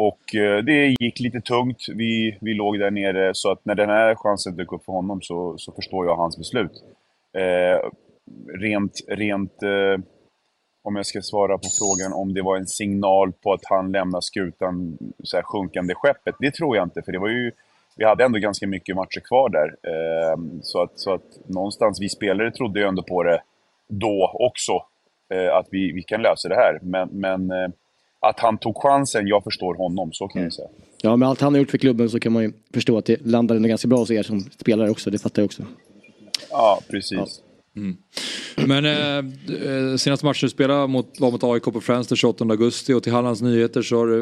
[0.07, 1.85] Och eh, det gick lite tungt.
[1.95, 5.21] Vi, vi låg där nere, så att när den här chansen dök upp för honom
[5.21, 6.71] så, så förstår jag hans beslut.
[7.37, 7.89] Eh,
[8.59, 10.03] rent, rent eh,
[10.83, 14.21] om jag ska svara på frågan om det var en signal på att han lämnar
[14.21, 16.35] skutan, så här sjunkande skeppet.
[16.39, 17.51] Det tror jag inte, för det var ju,
[17.97, 19.69] vi hade ändå ganska mycket matcher kvar där.
[19.91, 23.41] Eh, så, att, så att någonstans, vi spelare trodde ju ändå på det
[23.87, 24.71] då också,
[25.33, 26.79] eh, att vi, vi kan lösa det här.
[26.81, 27.69] Men, men eh,
[28.21, 30.67] att han tog chansen, jag förstår honom, så kan jag säga.
[31.01, 33.25] Ja, med allt han har gjort för klubben så kan man ju förstå att det
[33.25, 35.63] landade ändå ganska bra hos er som spelare också, det fattar jag också.
[36.51, 37.41] Ja, precis.
[38.55, 42.43] Men eh, eh, senaste matchen du spelade mot, var mot AIK på Friends den 28
[42.43, 44.19] augusti och till Hallands Nyheter så har du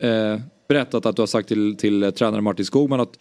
[0.08, 3.18] eh, berättat att du har sagt till, till eh, tränare Martin Skogman att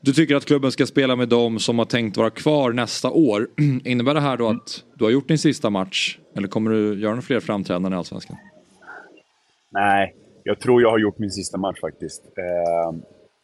[0.00, 3.48] du tycker att klubben ska spela med dem som har tänkt vara kvar nästa år.
[3.84, 6.18] Innebär det här då att du har gjort din sista match?
[6.36, 8.36] Eller kommer du göra några fler framträdanden i Allsvenskan?
[9.74, 12.24] Nej, jag tror jag har gjort min sista match faktiskt.
[12.38, 12.92] Eh,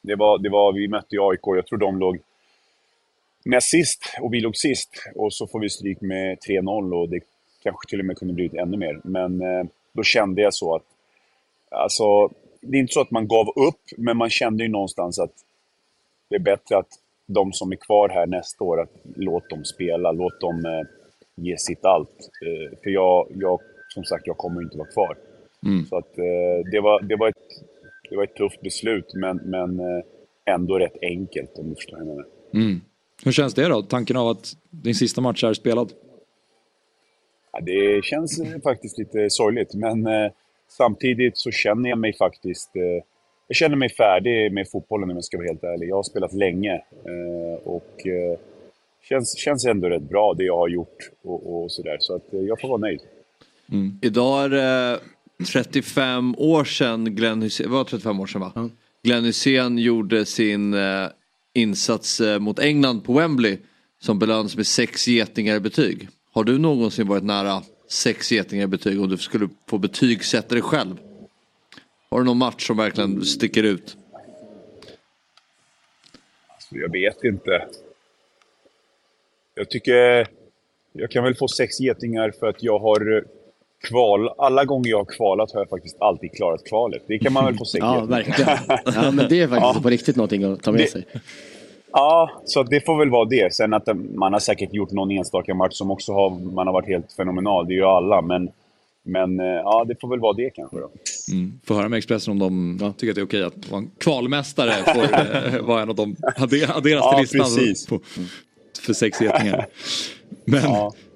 [0.02, 2.18] det var, det var, vi mötte ju AIK, jag tror de låg
[3.44, 4.90] näst sist och vi låg sist.
[5.14, 7.20] Och så får vi stryk med 3-0 och det
[7.62, 9.00] kanske till och med kunde blivit ännu mer.
[9.04, 10.84] Men eh, då kände jag så att,
[11.70, 12.28] alltså,
[12.60, 15.34] det är inte så att man gav upp, men man kände ju någonstans att
[16.28, 16.90] det är bättre att
[17.26, 20.86] de som är kvar här nästa år, att låt dem spela, låt dem eh,
[21.34, 22.30] ge sitt allt.
[22.46, 25.16] Eh, för jag, jag, som sagt, jag kommer ju inte vara kvar.
[25.88, 27.34] Så att, eh, det, var, det, var ett,
[28.10, 30.04] det var ett tufft beslut, men, men eh,
[30.54, 32.26] ändå rätt enkelt om du förstår vad jag menar.
[32.54, 32.80] Mm.
[33.24, 33.82] Hur känns det då?
[33.82, 35.92] Tanken av att din sista match är spelad?
[37.52, 40.30] Ja, det känns faktiskt lite sorgligt, men eh,
[40.68, 42.76] samtidigt så känner jag mig faktiskt...
[42.76, 43.04] Eh,
[43.48, 45.88] jag känner mig färdig med fotbollen om jag ska vara helt ärlig.
[45.88, 48.38] Jag har spelat länge eh, och eh,
[49.02, 51.96] känns, känns ändå rätt bra det jag har gjort och, och sådär.
[52.00, 53.00] Så att eh, jag får vara nöjd.
[54.02, 55.00] Idag är det
[55.46, 58.70] 35 år sedan Glenn det var 35 år sedan va?
[59.02, 61.08] Glenn Hysén gjorde sin eh,
[61.54, 63.58] insats eh, mot England på Wembley
[64.00, 66.08] som belönades med sex getingar i betyg.
[66.32, 70.62] Har du någonsin varit nära sex getingar i betyg om du skulle få betygsätta dig
[70.62, 70.96] själv?
[72.10, 73.96] Har du någon match som verkligen sticker ut?
[76.48, 77.66] Alltså, jag vet inte.
[79.54, 80.28] Jag tycker...
[80.92, 83.24] Jag kan väl få sex getingar för att jag har
[83.88, 84.28] kval...
[84.38, 87.02] Alla gånger jag har kvalat har jag faktiskt alltid klarat kvalet.
[87.06, 88.50] Det kan man väl få sex Ja, verkligen.
[88.68, 89.80] Ja, men det är faktiskt Ja.
[89.82, 91.04] på riktigt någonting att ta med Det- sig.
[91.92, 93.54] Ja, så det får väl vara det.
[93.54, 96.88] Sen att man har säkert gjort någon enstaka match som också har, man har varit
[96.88, 97.66] helt fenomenal.
[97.66, 98.48] Det är ju alla, men,
[99.04, 100.90] men eh, ja, det får väl vara det kanske då.
[101.32, 101.60] Mm.
[101.64, 104.72] Får höra med Expressen om de tycker att det är okej att vara en kvalmästare
[104.94, 105.02] får
[105.56, 107.86] eh, vara en av de adder- adderas Ja, till listan precis.
[107.86, 108.00] på,
[108.86, 109.66] för sex getingar.
[110.44, 110.62] Men,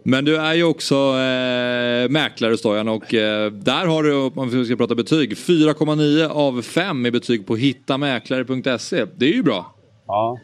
[0.07, 4.65] men du är ju också eh, mäklare Stojan och eh, där har du, om vi
[4.65, 9.05] ska prata betyg, 4,9 av 5 i betyg på hittamäklare.se.
[9.17, 9.75] Det är ju bra.
[10.07, 10.39] Ja,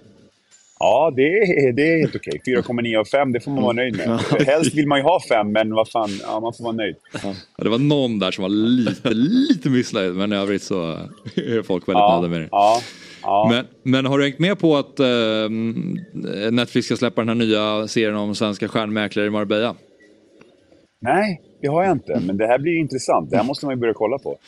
[0.79, 2.41] ja det, är, det är helt okej.
[2.47, 4.21] 4,9 av 5, det får man vara nöjd med.
[4.47, 6.97] Helst vill man ju ha 5, men vad fan, ja, man får vara nöjd.
[7.23, 10.91] Ja, det var någon där som var lite, lite missnöjd men i övrigt så
[11.35, 12.49] är folk väldigt Ja, nöjda med det.
[12.51, 12.83] ja,
[13.23, 13.49] ja.
[13.51, 15.07] Men, men har du hängt med på att eh,
[16.51, 19.75] Netflix ska släppa den här nya serien om svenska stjärnmäklare i Marbella?
[21.03, 22.23] Nej, det har jag inte.
[22.27, 23.31] Men det här blir intressant.
[23.31, 24.39] Det här måste man ju börja kolla på.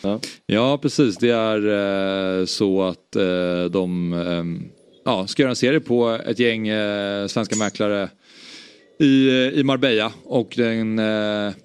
[0.46, 1.16] Ja, precis.
[1.16, 4.68] Det är eh, så att eh, de eh,
[5.04, 8.08] ja, ska göra en serie på ett gäng eh, svenska mäklare
[9.00, 10.12] i, eh, i Marbella.
[10.24, 10.98] Och den,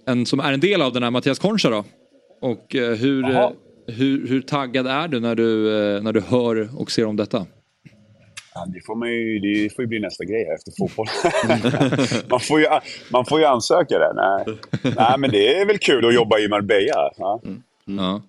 [0.06, 1.84] en som är en del av den är Mattias Concha då.
[2.41, 3.52] Och hur, Jaha.
[3.88, 7.45] Hur, hur taggad är du när du, eh, när du hör och ser om detta?
[8.54, 11.08] Ja, det, får man ju, det får ju bli nästa grej efter fotboll.
[12.30, 12.67] man, får ju,
[13.12, 14.13] man får ju ansöka där.
[14.13, 14.58] Nej.
[14.97, 17.12] Nej, men det är väl kul att jobba i Marbella.
[17.17, 17.41] Ja.
[17.86, 18.21] Ja.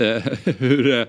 [0.00, 0.22] Eh,
[0.58, 1.06] hur, eh,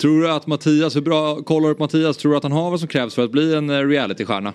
[0.00, 2.16] tror du att Mattias, hur bra kollar du på Mattias?
[2.16, 4.52] Tror du att han har vad som krävs för att bli en eh, realitystjärna?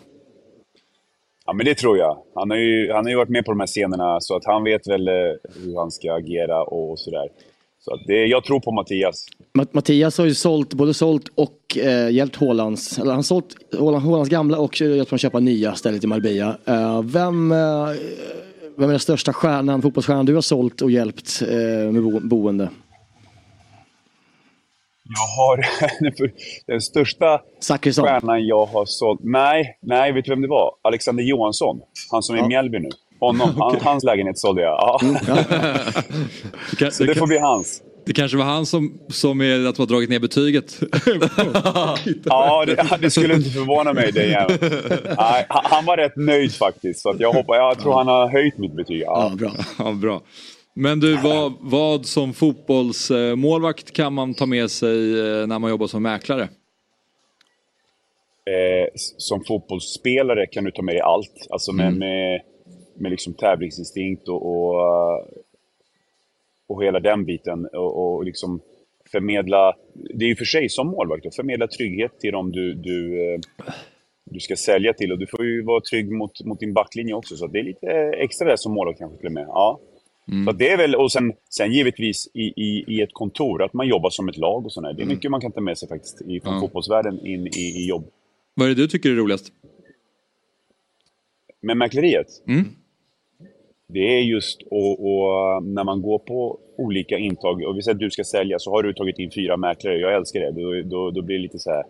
[1.45, 2.17] Ja, men det tror jag.
[2.35, 4.63] Han har, ju, han har ju varit med på de här scenerna så att han
[4.63, 5.09] vet väl
[5.63, 7.29] hur han ska agera och sådär.
[7.87, 9.25] Så det, jag tror på Mattias.
[9.53, 13.55] Matt- Mattias har ju sålt, både sålt och eh, hjälpt Hålands, eller han har sålt
[13.77, 16.57] Håland, Hålands gamla och hjälpt honom köpa nya stället i Marbella.
[16.65, 17.57] Eh, vem, eh,
[18.77, 22.69] vem är den största stjärnan, fotbollsstjärnan du har sålt och hjälpt eh, med bo, boende?
[25.03, 25.65] Jag har
[26.71, 28.05] den största Zachrisson.
[28.05, 29.19] stjärnan jag har sålt.
[29.23, 30.71] Nej, nej, vet du vem det var?
[30.81, 31.79] Alexander Johansson.
[32.11, 32.89] Han som är i Mjällby nu.
[33.19, 34.71] Honom, han, hans lägenhet sålde jag.
[34.71, 34.99] Ja.
[36.77, 37.81] kan- Så det får bli hans.
[38.05, 40.79] Det kanske var han som, som är att har dragit ner betyget.
[42.25, 44.47] Ja, det, ja, det skulle inte förvåna mig det.
[45.17, 46.99] Nej, han, var rätt nöjd faktiskt.
[47.01, 49.01] Så att jag, hoppas, jag tror han har höjt mitt betyg.
[49.01, 49.31] Ja.
[49.37, 49.51] bra.
[49.79, 50.21] ja, bra.
[50.73, 55.87] Men du, vad, vad som fotbollsmålvakt kan man ta med sig eh, när man jobbar
[55.87, 56.41] som mäklare?
[56.43, 56.47] Eh,
[59.17, 61.47] som fotbollsspelare kan du ta med dig allt.
[61.49, 61.99] Alltså med, Mm.
[61.99, 62.41] med,
[62.97, 65.27] med liksom tävlingsinstinkt och, och,
[66.67, 67.65] och hela den biten.
[67.65, 68.59] Och, och liksom
[69.11, 73.23] förmedla, det är ju för sig som målvakt, att förmedla trygghet till dem du, du,
[73.33, 73.39] eh,
[74.23, 75.11] du ska sälja till.
[75.11, 77.35] Och du får ju vara trygg mot, mot din backlinje också.
[77.35, 79.45] Så det är lite extra där som målvakt kanske till och med.
[79.47, 79.79] Ja.
[80.45, 83.87] Så det är väl, och sen, sen givetvis i, i, i ett kontor, att man
[83.87, 84.93] jobbar som ett lag och sådär.
[84.93, 85.15] Det är Mm.
[85.15, 86.59] mycket man kan ta med sig faktiskt i- från Ja.
[86.59, 88.05] fotbollsvärlden in i, i jobb.
[88.53, 89.51] Vad är det du tycker är roligast?
[91.61, 92.27] Med mäkleriet?
[92.47, 92.65] Mm.
[93.93, 97.99] Det är just och, och när man går på olika intag och vi säger att
[97.99, 99.97] du ska sälja så har du tagit in fyra mäklare.
[99.97, 100.51] Jag älskar det.
[100.51, 101.83] Då, då, då blir det lite så här.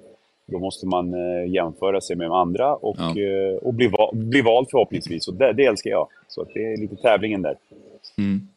[0.45, 4.41] Då måste man eh, jämföra sig med de andra och, eh, och bli, va, bli
[4.41, 5.27] vald förhoppningsvis.
[5.27, 6.07] Och det, det älskar jag.
[6.27, 7.55] Så det är lite tävlingen där.
[8.17, 8.47] Mm.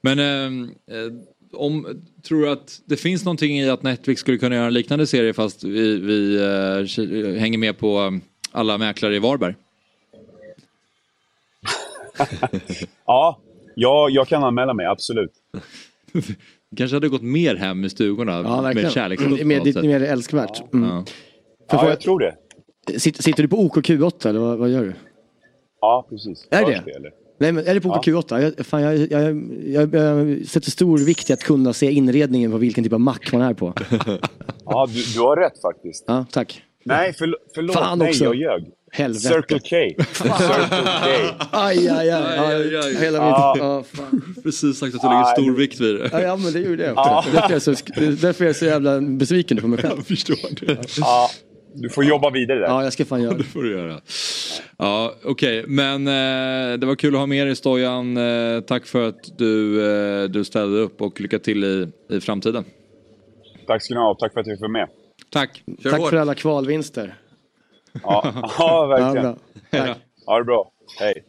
[0.00, 1.12] Men eh,
[1.52, 5.06] om, tror du att det finns någonting i att Netflix skulle kunna göra en liknande
[5.06, 8.10] serie fast vi, vi eh, hänger med på eh,
[8.50, 9.54] alla mäklare i Varberg?
[13.06, 13.40] Ja,
[13.74, 15.32] jag, jag kan anmäla mig, absolut.
[16.76, 20.72] kanske hade gått mer hem i stugorna Ja, med kärleksfullt Mm, mer, mer älskvärt.
[20.74, 20.88] Mm.
[20.88, 21.04] Ja.
[21.70, 22.36] Får Ja, jag tror det.
[22.98, 24.94] Sitter, sitter du på OKQ8 eller vad, vad gör du?
[25.80, 26.48] Ja, precis.
[26.50, 26.72] Är det?
[26.96, 27.10] eller?
[27.40, 28.00] Nej men är det på Ja.
[28.04, 28.52] OKQ8?
[28.56, 32.56] Jag, fan, jag, jag, jag, jag sätter stor vikt i att kunna se inredningen på
[32.58, 33.72] vilken typ av mack man är på.
[34.68, 36.04] Ja, du, du har rätt faktiskt.
[36.06, 36.62] Ja, tack.
[36.84, 37.76] Nej, förl förlåt.
[37.76, 38.24] Fan Nej, också.
[38.24, 38.64] jag ljög.
[38.96, 39.28] Helvete.
[39.28, 40.04] Circle K.
[40.14, 40.32] Circle
[40.68, 41.46] K.
[41.52, 42.38] Aj, aj, aj.
[42.38, 42.94] Aj, aj.
[43.00, 43.60] Hela mitt...
[43.62, 44.34] Ja, fan.
[44.42, 46.08] Precis sagt att du lägger stor vikt vid det.
[46.12, 46.96] Ja, ja, men det gjorde jag.
[46.96, 47.24] Ja.
[47.32, 47.70] Därför är jag så,
[48.26, 49.94] därför är jag så jävla besviken på mig själv.
[49.96, 50.78] Jag förstår det.
[50.98, 51.30] Ja,
[51.74, 52.66] du får jobba vidare där.
[52.66, 53.44] Ja, jag ska fan göra Det det.
[53.44, 54.00] får du göra.
[54.78, 55.64] Ja, okej.
[55.66, 58.16] Men eh, det var kul att ha med dig Stojan.
[58.16, 59.80] Eh, tack för att du,
[60.22, 62.64] eh, du ställde upp och lycka till i, i framtiden.
[63.66, 64.88] Tack ska ni ha och tack för att jag fick med.
[65.30, 65.62] Tack.
[65.82, 66.10] Kör Tack hårt.
[66.10, 67.14] för alla kvalvinster.
[68.02, 69.22] Ja, ja Ja, verkligen.
[69.22, 69.38] bra.
[69.70, 69.98] Tack.
[70.26, 70.70] Ha det bra.
[70.98, 71.24] Hej.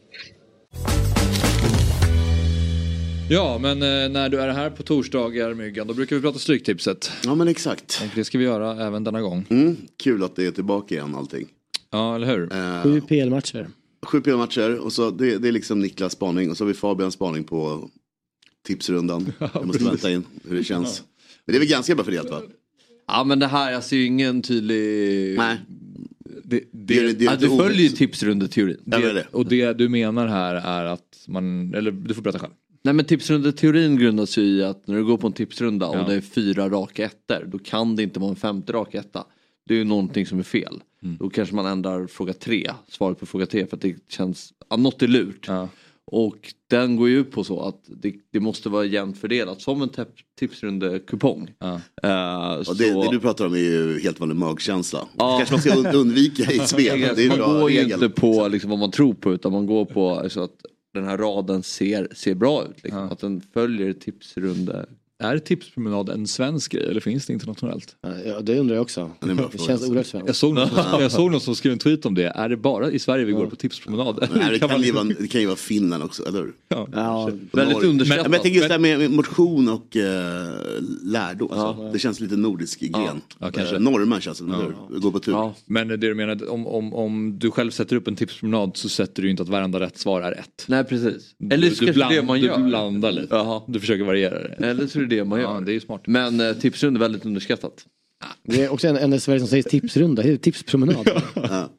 [3.30, 7.12] Ja, men eh, när du är här på torsdagar Myggan, då brukar vi prata Stryktipset.
[7.24, 8.02] Ja men exakt.
[8.04, 9.46] Och det ska vi göra även denna gång.
[9.50, 11.48] Mm, kul att det är tillbaka igen allting.
[11.92, 12.54] Ja, eller hur?
[12.54, 13.68] Eh, Sju PL-matcher.
[14.06, 17.14] Sju PL-matcher och så det, det är liksom Niklas spaning och så har vi Fabians
[17.14, 17.90] spaning på
[18.68, 19.34] tipsrundan.
[19.54, 21.04] Jag måste vänta in hur det känns.
[21.46, 22.42] Men det är väl ganska bra fördelat va?
[23.08, 25.38] Ja men det här, jag ser ju ingen tydlig...
[25.38, 25.58] Nej.
[26.44, 28.82] Det, Det det är ja, du följer ju tipsrundeteorin.
[28.84, 29.28] Det.
[29.32, 32.54] Och det du menar här är att man, eller du får berätta själv.
[32.84, 36.02] Nej men tipsrundeteorin grundas ju i att när du går på en tipsrunda Ja.
[36.02, 39.26] och det är fyra raka ettor då kan det inte vara en femte rak etta.
[39.68, 40.82] Det är ju någonting som är fel.
[41.04, 41.18] Mm.
[41.18, 44.76] Då kanske man ändrar fråga tre, svaret på fråga tre för att det känns, ja,
[44.78, 45.46] något är lurt.
[45.48, 45.70] Ja.
[46.12, 49.82] Och den går ju ut på så att det, det måste vara jämnt fördelat som
[49.82, 49.90] en
[50.40, 51.54] tipsrundekupong.
[51.60, 51.82] Ja.
[52.02, 55.08] Det, så- det du pratar om är ju helt vanlig magkänsla.
[55.18, 55.38] Ja.
[55.38, 57.00] kanske man ska und- undvika i spel.
[57.00, 59.66] Det är en man går ju inte på liksom, vad man tror på utan man
[59.66, 60.56] går på så att
[60.94, 62.84] den här raden ser, ser bra ut.
[62.84, 63.02] Liksom.
[63.02, 63.10] Ja.
[63.12, 64.86] Att den följer tipsrunde.
[65.20, 67.96] Är tipspromenad en svensk grej eller finns det internationellt?
[68.26, 69.12] Ja, det undrar jag också.
[69.20, 70.28] det Det känns oerhört svenskt.
[70.28, 70.70] Jag såg, någon,
[71.02, 72.28] jag såg någon som skrev en tweet om det.
[72.28, 74.28] Är det bara i Sverige vi går på tipspromenad?
[74.36, 76.54] Nej, det, kan kan man- ju vara, det kan ju vara Finland också, eller hur?
[76.70, 76.88] Ja.
[76.94, 78.26] Ja, Väldigt underskattat.
[78.26, 80.04] Men, jag tänker just det här med motion och uh,
[81.04, 81.52] lärdom.
[81.52, 81.92] Alltså.
[81.94, 83.22] Det känns lite nordisk gren.
[83.40, 83.76] Ja, kanske.
[83.76, 85.00] Eh, norrmän känns det som, hur?
[85.00, 85.32] Gå på tur.
[85.32, 85.56] Ja.
[85.66, 89.22] Men det du menar, om, om, om du själv sätter upp en tipspromenad så sätter
[89.22, 90.66] du ju inte att varenda rätt svar är rätt.
[90.68, 91.36] Nej precis.
[91.52, 92.58] Eller så kanske det man gör.
[92.58, 93.36] Du blandar lite.
[93.36, 93.62] Jaha.
[93.68, 94.66] Du försöker variera det.
[94.68, 95.54] Eller så är det det man gör.
[95.54, 96.02] Ja, det är ju smart.
[96.08, 97.86] Men eh, tipsrunda är väldigt underskattat.
[98.44, 101.10] det är också en, en i Sverige som säger tipsrunda, det är tipspromenad.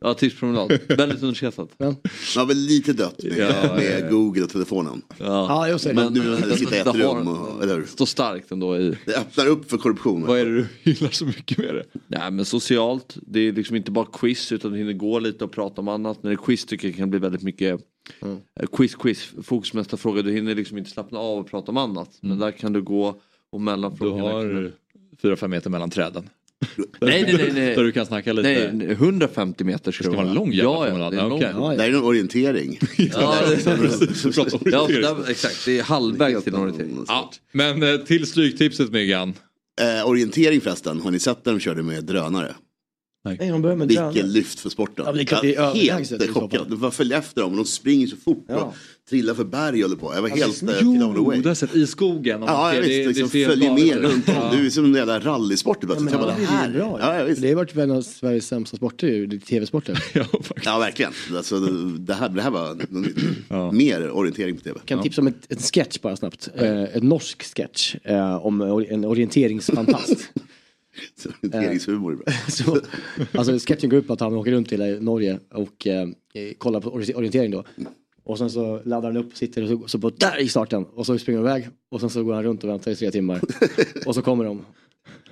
[0.00, 0.78] Ja, tipspromenad.
[0.88, 1.68] väldigt underskattat.
[1.78, 1.96] Ja, Man
[2.36, 5.02] har väl lite dött med, Ja, med Google och telefonen.
[5.18, 5.94] ja just det.
[5.94, 7.84] Men nu när det sitter i ett det har- rum, och, eller hur?
[7.86, 8.96] Står starkt ändå i...
[9.06, 10.26] Det öppnar upp för korruption.
[10.26, 11.84] Vad är det du gillar så mycket med det?
[12.06, 15.52] Nej men socialt, det är liksom inte bara quiz utan du hinner gå lite och
[15.52, 16.22] prata om annat.
[16.22, 17.80] När det är quiz tycker jag kan bli väldigt mycket
[18.60, 19.32] eh, quiz, quiz,
[19.96, 20.22] frågor.
[20.22, 22.10] Du hinner liksom inte slappna av och prata om annat.
[22.20, 23.20] Men där kan du gå
[23.52, 24.22] och mellan Du frågorna.
[24.32, 24.72] har
[25.22, 26.28] fyra, fem meter mellan träden.
[27.00, 27.50] Nej nej nej.
[27.54, 27.74] nej.
[27.76, 28.48] Där du kan snacka lite.
[28.48, 31.12] Nej, nej, 150 meter ska Det vara en lång jävla ja, ja, promenad.
[31.12, 31.40] det är en Ja, lång.
[31.70, 31.92] Ja, Det ja.
[31.92, 32.78] är en orientering.
[32.96, 33.34] Ja,
[34.64, 35.64] ja, där, exakt.
[35.64, 37.04] Det är halvvägs till en orientering.
[37.08, 39.34] Ja, men eh, till stryktipset Myggan.
[39.80, 42.54] Eh, orientering förresten, har ni sett när de körde med drönare?
[43.24, 44.26] Nej, de börjar med Vilket drönare.
[44.33, 45.04] lyft för sporten.
[45.07, 46.78] Ja, det är klart det är Jag helt chockad.
[46.78, 48.57] Bara följa efter dem, de springer så fort Ja.
[48.57, 48.74] och
[49.11, 50.14] trillar för berg och håller på.
[50.14, 51.40] Jag var helt uh, Jo, blown away.
[51.40, 52.35] du har sett i skogen.
[52.42, 54.35] och man Ja, jag det- visst, det liksom, ser följer med runt om.
[54.35, 54.50] Ja.
[54.57, 55.78] Du är som en jävla rallysport.
[55.81, 56.70] Ja, men det det är här.
[56.70, 56.98] bra.
[57.00, 57.42] Ja, ja, visst.
[57.42, 60.04] Det har varit en av Sveriges sämsta sporter, det tv-sporter.
[60.14, 60.24] Ja,
[60.64, 61.12] ja, verkligen.
[61.37, 64.78] Alltså, det, här, det här var mer orientering på tv.
[64.78, 66.48] Jag kan tipsa om ett, ett sketch bara snabbt.
[66.54, 70.16] Eh, ett norsk sketch eh, om en orienteringsfantast.
[71.16, 72.24] Så Orienteringshumor är bra.
[72.48, 72.80] Så,
[73.38, 76.08] alltså sketchen går ut på att han åker runt i hela Norge och eh,
[76.58, 77.64] kollar på ori- orientering då.
[78.24, 80.84] Och sen så laddar han upp, sitter och så, så på där gick starten.
[80.84, 81.68] Och så springer han iväg.
[81.90, 83.40] Och sen så går han runt och väntar i tre timmar.
[84.06, 84.64] och så kommer de.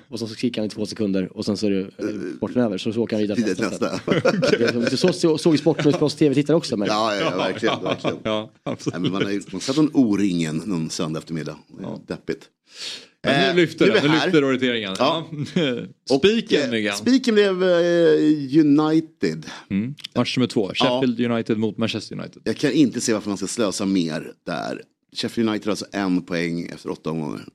[0.08, 2.78] Och så kikar han i två sekunder och sen så är det eh, sporten över.
[2.78, 3.68] Så, så åker han vidare till nästa.
[3.92, 4.00] nästa.
[4.58, 6.76] Det är som- Så, så såg sporten ut för oss tv-tittare också.
[6.76, 7.82] Men, Ja, ja, ja, verkligen.
[7.82, 8.16] verkligen.
[8.22, 9.00] Ja, Nej, absolut.
[9.02, 11.56] men man har ju man sett någon O-ringen någon söndag eftermiddag.
[11.82, 12.00] Ja.
[12.06, 12.48] Deppigt.
[13.26, 14.26] Men Eh, nu lyfter nu är den, vi nu här.
[14.26, 14.94] lyfter orienteringen.
[14.98, 15.28] Ja.
[15.54, 16.18] Ja.
[16.18, 16.96] Spiken Eh, Myggan.
[16.96, 19.46] Spiken blev eh, United.
[19.70, 19.94] Mm.
[20.14, 22.42] Match nummer två, Sheffield United mot Manchester United.
[22.44, 24.80] Jag kan inte se varför man ska slösa mer där.
[25.16, 27.48] Sheffield United alltså en poäng efter åtta omgångar.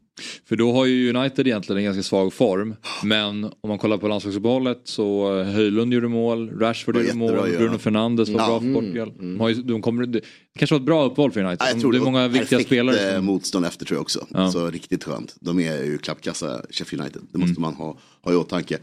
[0.46, 2.76] För då har ju United egentligen en ganska svag form.
[3.04, 7.58] Men om man kollar på landslagsuppehållet så eh, Höjlund gjorde mål, Rashford gjorde mål, ja.
[7.58, 8.48] Bruno Fernandes var Ja.
[8.48, 9.14] bra för Portugal.
[9.20, 10.22] De har ju, de kommer, det
[10.60, 11.58] kanske var ett bra uppval för United.
[11.60, 13.10] Ja, jag De- tror det är många viktiga spelare.
[13.10, 14.28] eh, Som, motstånd efter tror jag också.
[14.30, 14.52] Ja.
[14.52, 15.36] Så riktigt skönt.
[15.40, 17.22] De är ju klappkassa Sheffield United.
[17.32, 17.62] Det måste Mm.
[17.62, 18.78] man ha, ha i åtanke.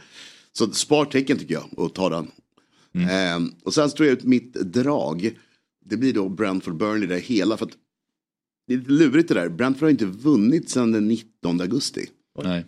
[0.53, 2.27] Så spartecken tycker jag och ta den.
[2.95, 3.09] Mm.
[3.09, 5.31] Ehm, och sen tror jag ut mitt drag.
[5.85, 7.57] Det blir då Brentford Burnley där hela.
[7.57, 7.73] För att
[8.69, 9.49] det är lite lurigt det där.
[9.49, 12.07] Brentford har inte vunnit sedan den 19 augusti.
[12.45, 12.65] nej.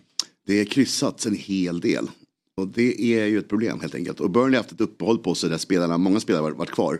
[0.47, 2.07] Det är kryssats en hel del.
[2.57, 4.19] Och det är ju ett problem helt enkelt.
[4.19, 6.99] Och Burnley har haft ett uppehåll på sig där spelarna, många spelare har varit kvar.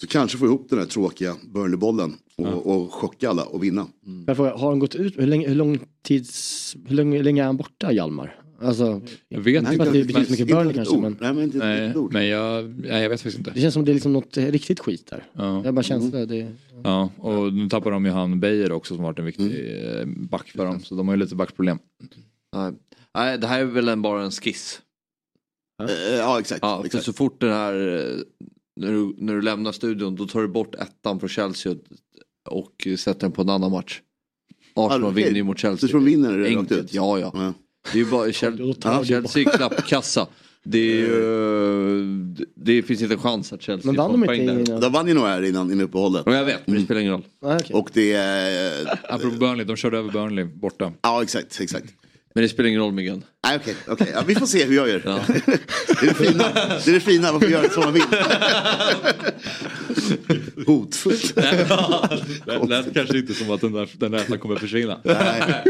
[0.00, 3.86] Så kanske få ihop den här tråkiga Burnley-bollen och, och chocka alla och vinna.
[4.26, 5.18] Jag fråga, har han gått ut?
[5.18, 8.39] Hur länge, hur lång tids, hur länge, hur länge är han borta Hjalmar?
[8.62, 9.84] Alltså, Jag vet Nej, inte.
[9.84, 12.12] det betyder mycket Burnley kanske, men- Nej, men inte Nej, ord.
[12.12, 13.50] men jag, nej, jag vet faktiskt inte.
[13.54, 15.24] det känns som det är liksom något riktigt skit där.
[15.32, 15.64] Ja.
[15.64, 16.26] Jag bara känsla.
[16.26, 16.52] Det,
[16.84, 20.00] Ja, och nu tappar de ju han Beijer också som varit en viktig Mm.
[20.00, 20.80] eh, back för dem.
[20.82, 21.78] Så de har ju lite backproblem.
[22.56, 22.72] Nej.
[23.14, 24.80] Nej, det här är väl en, bara en skiss.
[25.82, 26.58] Eh, ja, exakt.
[26.62, 27.04] Ja, för exakt.
[27.04, 28.18] så fort den här, eh,
[28.80, 31.78] när du, när du lämnar studion då tar du bort ettan från Chelsea och,
[32.58, 34.00] och sätter den på en annan match.
[34.74, 35.24] Arsenal okej.
[35.24, 35.88] vinner ju mot Chelsea.
[35.88, 36.94] tror de vinner det rakt Enkelt, ut?
[36.94, 37.30] ja ja.
[37.34, 37.52] Ja.
[37.92, 40.26] Det är ju bara Chelsea, du Chelsea klappkassa.
[40.62, 44.26] Det, är ju, det, det finns inte en chans att Chelsea Men vann får de
[44.26, 44.80] poäng inte där.
[44.80, 46.22] De vann ju nog här innan, innan uppehållet.
[46.26, 47.24] Ja, jag vet, men det spelar ingen roll.
[47.42, 47.76] Ah, okej.
[47.76, 48.98] Och det är...
[49.08, 50.92] Apropå Burnley, de körde över Burnley borta.
[51.02, 51.60] Ja, exakt.
[51.60, 51.86] exakt.
[52.40, 53.24] Men det spelar ingen roll Myggan.
[53.44, 53.74] Nej, okej.
[53.86, 54.10] okej.
[54.14, 54.98] Ja, vi får se hur jag gör.
[55.04, 56.44] det, är det, fina.
[56.54, 58.02] det är det fina, man får göra det som man vill.
[60.66, 61.34] Hotfullt.
[62.46, 65.00] Det lät kanske inte som att den där, den där kommer försvinna.
[65.04, 65.64] Nej.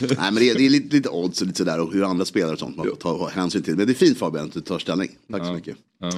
[0.00, 2.24] Nej, men det är, det är lite, lite odds och lite sådär och hur andra
[2.24, 3.76] spelar och sånt man får ta hänsyn till.
[3.76, 5.10] Men det är fint Fabian att du tar ställning.
[5.30, 5.76] Tack så mycket.
[6.00, 6.08] Ja.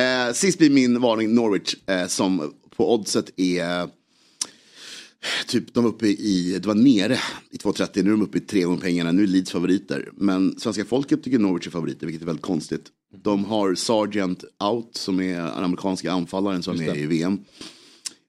[0.00, 3.88] Eh, sist blir min varning Norwich eh, som på oddset är
[5.46, 7.18] Typ de var uppe i, det var nere
[7.50, 10.10] i 2.30, nu är de uppe i tre gånger pengarna, nu är Leeds favoriter.
[10.16, 12.84] Men svenska folket tycker Norwich är favoriter, vilket är väldigt konstigt.
[13.22, 17.38] De har Sargent out, som är den amerikanska anfallaren som är i VM.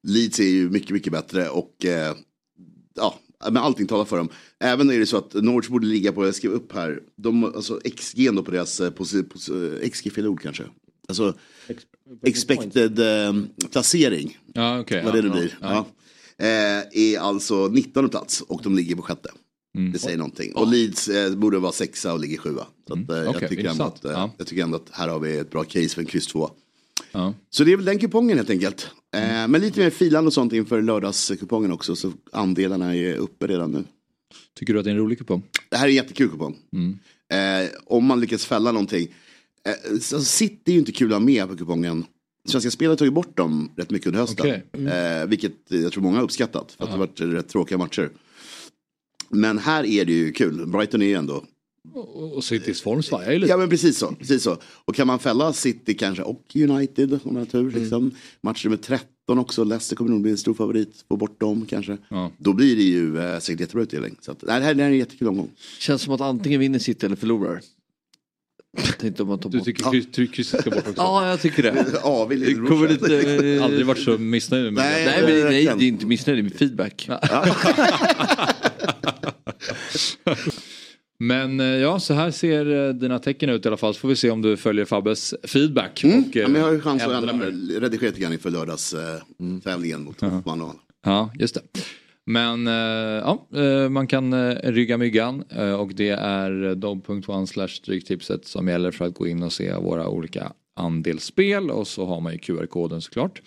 [0.08, 2.16] Leeds är ju mycket, mycket bättre och eh,
[2.96, 4.30] ja, men allting talar för dem.
[4.60, 7.80] Även är det så att Norwich borde ligga på, jag skrev upp här, de, alltså
[7.96, 9.40] XG då på deras, på, på,
[9.92, 10.64] XG fel ord kanske.
[11.08, 11.34] Alltså
[12.24, 13.34] expected eh,
[13.72, 15.04] placering, Ja, okej.
[15.06, 15.58] vad det ja, nu ja, blir.
[15.62, 15.88] ja.
[16.44, 19.30] Eh, är alltså 19 plats och de ligger på sjätte.
[19.78, 19.92] Mm.
[19.92, 20.54] Det säger någonting.
[20.56, 22.68] Och Leeds eh, borde vara sexa och ligger sjua.
[22.88, 23.36] Så att, eh, jag, Mm.
[23.36, 24.32] Okej, tycker ändå att, eh, Ja.
[24.38, 26.50] jag tycker ändå att här har vi ett bra case för en kryss två.
[27.12, 27.34] Ja.
[27.50, 28.88] Så det är väl den kupongen helt enkelt.
[29.16, 31.96] Eh, men lite mer filande och sånt inför lördagskupongen också.
[31.96, 33.84] Så andelarna är uppe redan nu.
[34.60, 35.44] Tycker du att det är en rolig kupong?
[35.70, 36.58] Det här är en jättekul kupong.
[36.74, 37.00] Mm.
[37.64, 39.08] Eh, om man lyckas fälla någonting.
[39.68, 42.06] Eh, så City är ju inte kul att ha med på kupongen.
[42.50, 44.62] Svenska spel har tagit bort dem rätt mycket under hösten.
[44.74, 44.88] Okej.
[44.88, 46.72] Eh, vilket jag tror många har uppskattat.
[46.72, 48.10] För att det har varit rätt tråkiga matcher.
[49.30, 50.66] Men här är det ju kul.
[50.68, 51.44] Brighton är ju ändå
[51.94, 53.52] Och, och Citys form svajar ju lite.
[53.52, 54.58] Ja men precis så, precis så.
[54.86, 57.72] Och kan man fälla City kanske och United om man har tur.
[57.72, 58.12] Liksom.
[58.42, 61.06] Match nummer 13 också, Leicester kommer nog bli en stor favorit.
[61.08, 61.98] Få bort dem kanske.
[62.10, 62.32] Ja.
[62.38, 64.16] Då blir det ju eh, säkert jättebra utdelning.
[64.22, 65.50] Så att, nej, det, här, det här är en jättekul omgång.
[65.80, 67.62] Känns som att antingen vinner City eller förlorar.
[68.78, 69.66] Jag tänkte om man tar Du bort.
[69.66, 70.94] tycker kryss- ty- krysset ska bort också?
[71.02, 71.86] Ja, jag tycker det.
[72.04, 73.16] Ja, vi Det kommer lite...
[73.58, 75.06] eh, Aldrig varit så missnöjd med Nej.
[75.06, 75.12] det.
[75.12, 77.10] Nej, men nej, det är inte missnöjd, det är feedback.
[81.20, 83.94] Men eh, ja, så här ser eh, dina tecken ut i alla fall.
[83.94, 86.04] Så får vi se om du följer Fabbes feedback.
[86.04, 86.20] Mm.
[86.30, 87.46] Och, eh, ja, men jag har ju chans att ändra,
[87.80, 90.72] redigera lite grann inför lördagstävlingen eh, mot Hoffman
[91.06, 91.62] Ja, just det.
[92.26, 92.74] Men eh,
[93.24, 95.44] ja, eh, man kan eh, rygga myggan
[95.80, 100.08] och det är dobb.one slash stryktipset som gäller för att gå in och se våra
[100.08, 103.42] olika andelsspel och så har man ju QR-koden såklart.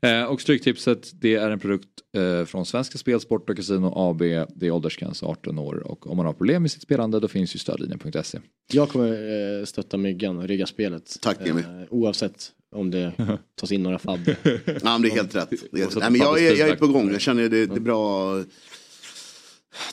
[0.00, 4.18] Eh, och Stryktipset det är en produkt eh, från Svenska Spel, Sport och Casino AB.
[4.54, 7.54] Det är åldersgräns 18 år och om man har problem med sitt spelande då finns
[7.54, 8.38] ju stödlinjen.se.
[8.72, 11.16] Jag kommer eh, stötta myggan och rygga spelet.
[11.20, 11.60] Tack, Jimmy.
[11.60, 13.12] Eh, oavsett om det
[13.60, 14.20] tas in några fabb.
[14.26, 15.52] Ja, men det är helt rätt.
[15.72, 17.76] Det är, så nej, men jag, är, jag är på gång, jag känner det, det
[17.76, 18.42] är bra.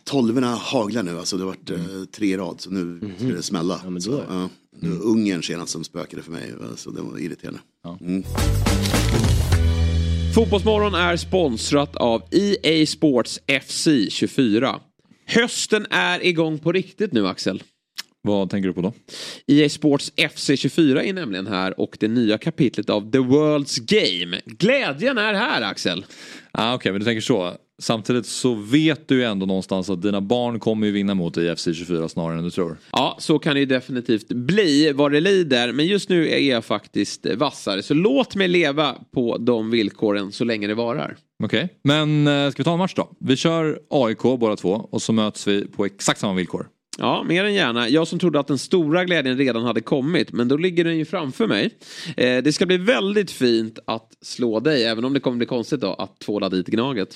[0.04, 3.82] Tolvorna haglar nu, alltså det har varit eh, tre rad så nu ska det smälla.
[3.84, 4.50] men då så, ja.
[4.80, 7.60] Det var Ungern senast som spökade för mig, så det var irriterande.
[8.02, 8.24] Mm.
[10.36, 14.80] Fotbollsmorgon är sponsrat av EA Sports FC 24.
[15.26, 17.64] Hösten är igång på riktigt nu Axel.
[18.22, 18.94] Vad tänker du på då?
[19.48, 24.42] EA Sports FC 24 är nämligen här och det nya kapitlet av The World's Game.
[24.46, 26.06] Glädjen är här Axel.
[26.52, 27.58] Ah, Okej, men du tänker så.
[27.82, 31.64] Samtidigt så vet du ju ändå någonstans att dina barn kommer ju vinna mot IFC
[31.64, 32.78] 24 snarare än du tror.
[32.92, 35.72] Ja, så kan det ju definitivt bli vad det lider.
[35.72, 37.84] Men just nu är jag faktiskt vassare.
[37.84, 41.18] Så låt mig leva på de villkoren så länge det varar.
[41.44, 43.12] Okej, men eh, ska vi ta en match då?
[43.20, 46.68] Vi kör AIK båda två och så möts vi på exakt samma villkor.
[46.98, 47.90] Ja, mer än gärna.
[47.90, 51.06] Jag som trodde att den stora glädjen redan hade kommit, men då ligger den ju
[51.06, 51.70] framför mig.
[52.18, 55.82] Eh, det ska bli väldigt fint att slå dig, även om det kommer bli konstigt
[55.82, 57.16] då att tvåla dit Gnaget.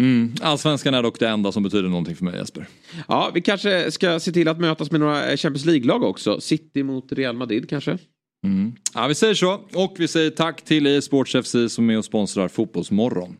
[0.00, 0.34] Mm.
[0.40, 2.68] Allsvenskan är dock det enda som betyder någonting för mig Jesper.
[3.08, 6.40] Ja, vi kanske ska se till att mötas med några Champions League-lag också.
[6.40, 7.98] City mot Real Madrid kanske.
[8.46, 8.72] Mm.
[8.94, 12.04] Ja, vi säger så och vi säger tack till EA Sports FC som är och
[12.04, 13.36] sponsrar Fotbollsmorgon.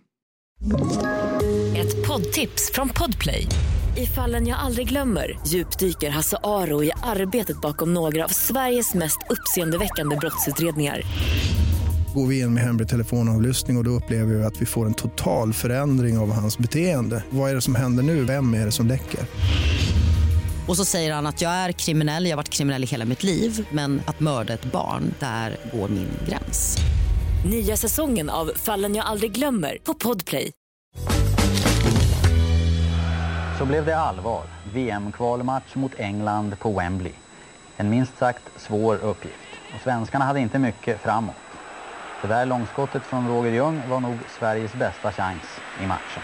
[1.76, 3.46] Ett poddtips från Podplay.
[3.96, 9.18] I fallen jag aldrig glömmer djupdyker Hasse Aro i arbetet bakom några av Sveriges mest
[9.30, 11.02] uppseendeväckande brottsutredningar.
[12.14, 14.94] Går vi in med hemlig telefonavlyssning och, och då upplever vi att vi får en
[14.94, 17.24] total förändring av hans beteende.
[17.30, 18.24] Vad är det som händer nu?
[18.24, 19.20] Vem är det som läcker?
[20.68, 23.22] Och så säger han att jag är kriminell, jag har varit kriminell i hela mitt
[23.22, 26.78] liv men att mörda ett barn, där går min gräns.
[27.46, 30.52] Nya säsongen av Fallen jag aldrig glömmer på Podplay.
[33.58, 34.42] Så blev det allvar.
[34.74, 37.12] VM-kvalmatch mot England på Wembley.
[37.76, 39.34] En minst sagt svår uppgift.
[39.74, 41.34] Och svenskarna hade inte mycket framåt.
[42.24, 46.22] Det där långskottet från Roger Ljung var nog Sveriges bästa chans i matchen.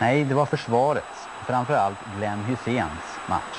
[0.00, 3.58] Nej, det var försvarets, framförallt Glenn Hyséns match.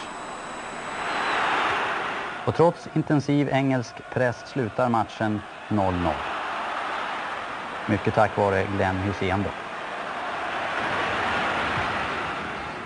[2.45, 6.11] Och trots intensiv engelsk press slutar matchen 0-0.
[7.89, 9.49] Mycket tack vare Glenn Hysén då.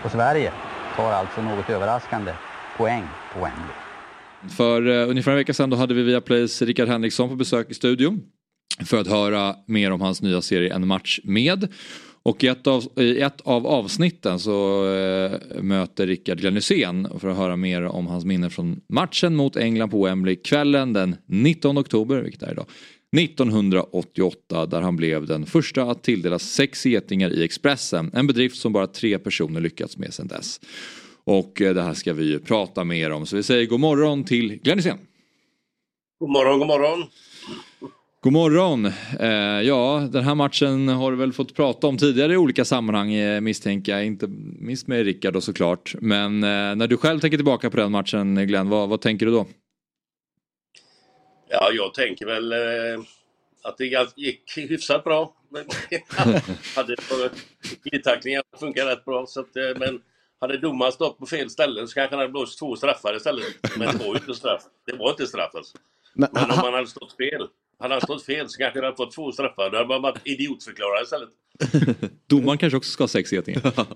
[0.04, 0.52] Och Sverige
[0.96, 2.34] tar alltså något överraskande
[2.78, 3.76] poäng på Wembley.
[4.58, 7.70] För uh, ungefär en vecka sedan då hade vi via Plays Rickard Henriksson på besök
[7.70, 8.22] i studion.
[8.86, 11.68] För att höra mer om hans nya serie En match med.
[12.24, 17.28] Och i ett av, i ett av avsnitten så eh, möter Rickard Glenn Hysén för
[17.28, 21.78] att höra mer om hans minnen från matchen mot England på Wembley kvällen den 19
[21.78, 22.66] oktober, vilket är idag.
[23.18, 28.12] 1988 där han blev den första att tilldelas sex getingar i Expressen.
[28.14, 30.60] En bedrift som bara tre personer lyckats med sedan dess.
[31.24, 34.24] Och eh, det här ska vi ju prata mer om så vi säger god morgon
[34.24, 34.98] till Glenn Hysén.
[36.20, 37.04] God morgon, god morgon.
[38.28, 38.86] God morgon.
[39.20, 43.14] Eh, ja, den här matchen har du väl fått prata om tidigare i olika sammanhang
[43.14, 44.06] eh, misstänker jag.
[44.06, 44.28] Inte
[44.60, 45.96] minst med Rickard då såklart.
[46.02, 49.32] Men eh, när du själv tänker tillbaka på den matchen Glenn, vad, vad tänker du
[49.32, 49.48] då?
[51.50, 53.04] Ja, jag tänker väl eh,
[53.64, 55.34] att det gick hyfsat bra.
[56.76, 56.96] hade
[57.84, 59.26] glidtacklingar funkar rätt bra.
[59.26, 60.02] Så att, eh, men
[60.40, 63.46] hade domaren stått på fel ställe så kanske han hade blåst två straffar istället.
[63.78, 64.62] Men det var ju inte straff.
[64.86, 65.78] Det var inte straff alltså.
[66.14, 67.48] Men, men om han hade stått fel
[67.80, 69.70] hade han stått fel så kanske han hade fått två straffar.
[69.72, 71.30] Då hade man varit idiotförklarad istället.
[72.28, 73.62] Domaren kanske också ska ha sex getingar.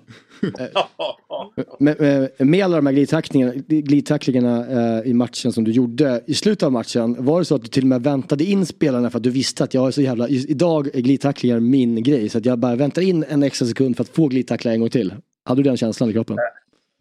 [1.79, 4.67] Men, med, med alla de här glidtacklingarna, glidtacklingarna
[4.99, 7.25] eh, i matchen som du gjorde i slutet av matchen.
[7.25, 9.63] Var det så att du till och med väntade in spelarna för att du visste
[9.63, 12.29] att jag är så jävla, idag är glidtacklingar min grej.
[12.29, 14.89] Så att jag bara väntar in en extra sekund för att få glidtackla en gång
[14.89, 15.13] till.
[15.45, 16.37] Hade du den känslan i kroppen?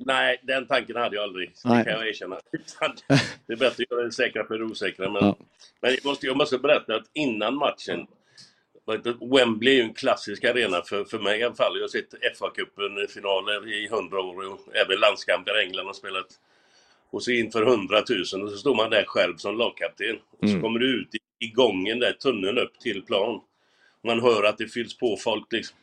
[0.06, 1.52] Nej, den tanken hade jag aldrig.
[1.62, 1.84] Det Nej.
[1.84, 2.40] kan jag erkänna.
[3.46, 5.10] det är bättre att göra det säkra för det osäkra.
[5.10, 5.36] Men, ja.
[5.80, 8.06] men jag, måste, jag måste berätta att innan matchen
[9.20, 11.76] Wembley är ju en klassisk arena för, för mig i alla fall.
[11.76, 16.26] Jag har sett FA-cupen-finaler i hundra år och även landskamper England har spelat.
[17.10, 20.16] Och så inför hundratusen och så står man där själv som lagkapten.
[20.16, 20.62] Och så mm.
[20.62, 23.40] kommer du ut i, i gången där, tunneln upp till plan.
[24.04, 25.76] Man hör att det fylls på folk liksom.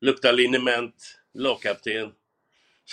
[0.00, 0.94] Luktar liniment,
[1.34, 2.12] lagkapten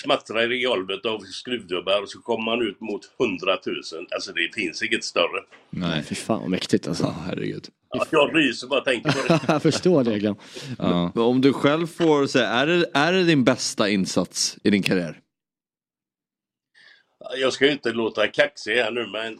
[0.02, 3.76] smattrar i golvet av skruvdubbar och så kommer man ut mot 100 000.
[4.12, 5.43] Alltså det finns inget större.
[5.70, 7.04] Nej, fy fan vad mäktigt alltså.
[7.04, 7.68] Ja, herregud.
[7.89, 9.39] Ja, jag ryser bara tänker på det.
[9.47, 10.36] jag förstår det Glenn.
[10.78, 11.12] Ja.
[11.16, 15.20] Om du själv får säga, är det, är det din bästa insats i din karriär?
[17.38, 19.39] Jag ska ju inte låta kaxig här nu men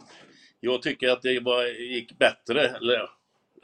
[0.60, 2.68] jag tycker att det var, gick bättre.
[2.68, 3.08] Eller,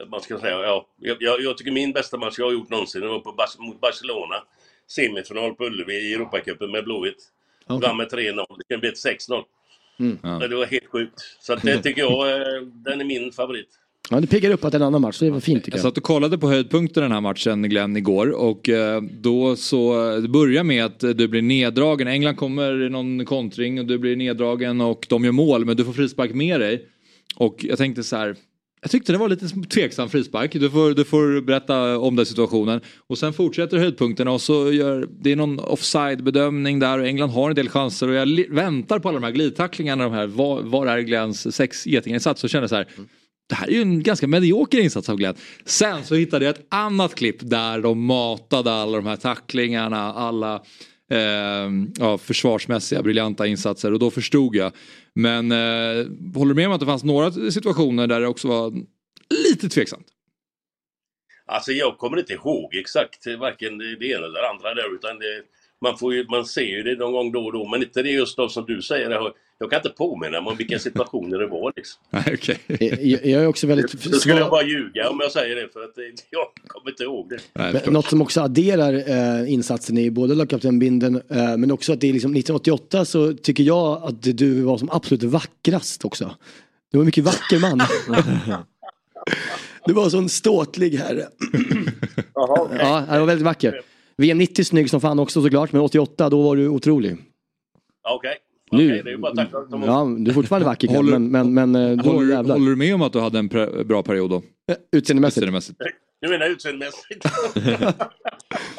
[0.09, 0.87] man ska säga, ja.
[0.97, 4.43] Jag, jag, tycker min bästa match jag har gjort någonsin var på, mot Barcelona
[4.87, 7.23] semifinal på Ullevi i Europacupen med Blåvitt.
[7.67, 7.87] Okay.
[7.87, 8.45] Vann med 3-0.
[8.57, 9.43] Det kunde blivit 6-0.
[9.99, 10.17] Mm.
[10.23, 10.47] Ja.
[10.47, 11.37] Det var helt sjukt.
[11.39, 13.69] Så det tycker jag, eh, den är min favorit.
[14.09, 15.85] Ja, det piggar upp att det är en annan match, det var fint tycker jag.
[15.85, 20.11] Jag satt och kollade på höjdpunkten den här matchen Glenn igår och eh, då så
[20.21, 22.07] det börjar med att du blir neddragen.
[22.07, 25.85] England kommer i någon kontring och du blir neddragen och de gör mål men du
[25.85, 26.85] får frispark med dig.
[27.35, 28.35] Och jag tänkte så här,
[28.81, 30.53] jag tyckte det var lite tveksam frispark.
[30.53, 32.81] Du får, du får berätta om den situationen.
[33.07, 37.29] Och sen fortsätter höjdpunkterna och så gör det är någon offside bedömning där och England
[37.29, 40.03] har en del chanser och jag väntar på alla de här glidtacklingarna.
[40.03, 42.43] De här, var, var är Glens sex getinginsats?
[42.43, 42.87] Och känner så här.
[43.49, 45.35] Det här är ju en ganska medioker insats av Glenn.
[45.65, 50.55] Sen så hittade jag ett annat klipp där de matade alla de här tacklingarna, alla
[51.11, 54.71] eh, ja, försvarsmässiga briljanta insatser och då förstod jag.
[55.17, 56.05] Men eh,
[56.35, 58.73] håller du med om att det fanns några situationer där det också var
[59.49, 60.07] lite tveksamt?
[61.45, 65.41] Alltså jag kommer inte ihåg exakt varken det ena eller det andra där utan det,
[65.81, 68.09] man, får ju, man ser ju det någon gång då och då men inte det
[68.09, 69.33] just då som du säger.
[69.59, 71.73] Jag, kan inte påminna mig om vilka situationer det var.
[71.75, 72.01] Liksom.
[72.33, 72.55] okay.
[72.67, 74.03] jag, jag, är också väldigt...
[74.03, 75.93] Då skulle jag bara ljuga om jag säger det för att
[76.29, 77.39] jag kommer inte ihåg det.
[77.53, 82.09] Nej, något som också adderar eh, insatsen i både lagkaptenbindeln eh, men också att det
[82.09, 86.35] är liksom 1988 så tycker jag att du var som absolut vackrast också.
[86.91, 87.81] Du var en mycket vacker man.
[89.85, 91.27] du var en sån ståtlig herre.
[92.33, 92.77] Jaha, okay.
[92.77, 93.81] Ja, han var väldigt vacker.
[94.17, 97.11] VM 90 snygg som fan också såklart, men 88 då var du otrolig.
[97.11, 98.15] Okej.
[98.15, 98.46] Okay.
[98.71, 99.33] Nu, okay, bara
[99.85, 102.95] ja, du är fortfarande vacker håller, men, men, men eh, då håller, håller, du med
[102.95, 103.47] om att du hade en
[103.87, 104.41] bra period då?
[104.91, 105.37] Utseendemässigt?
[105.37, 105.79] Utseendemässigt.
[106.21, 107.25] Du menar utseendemässigt?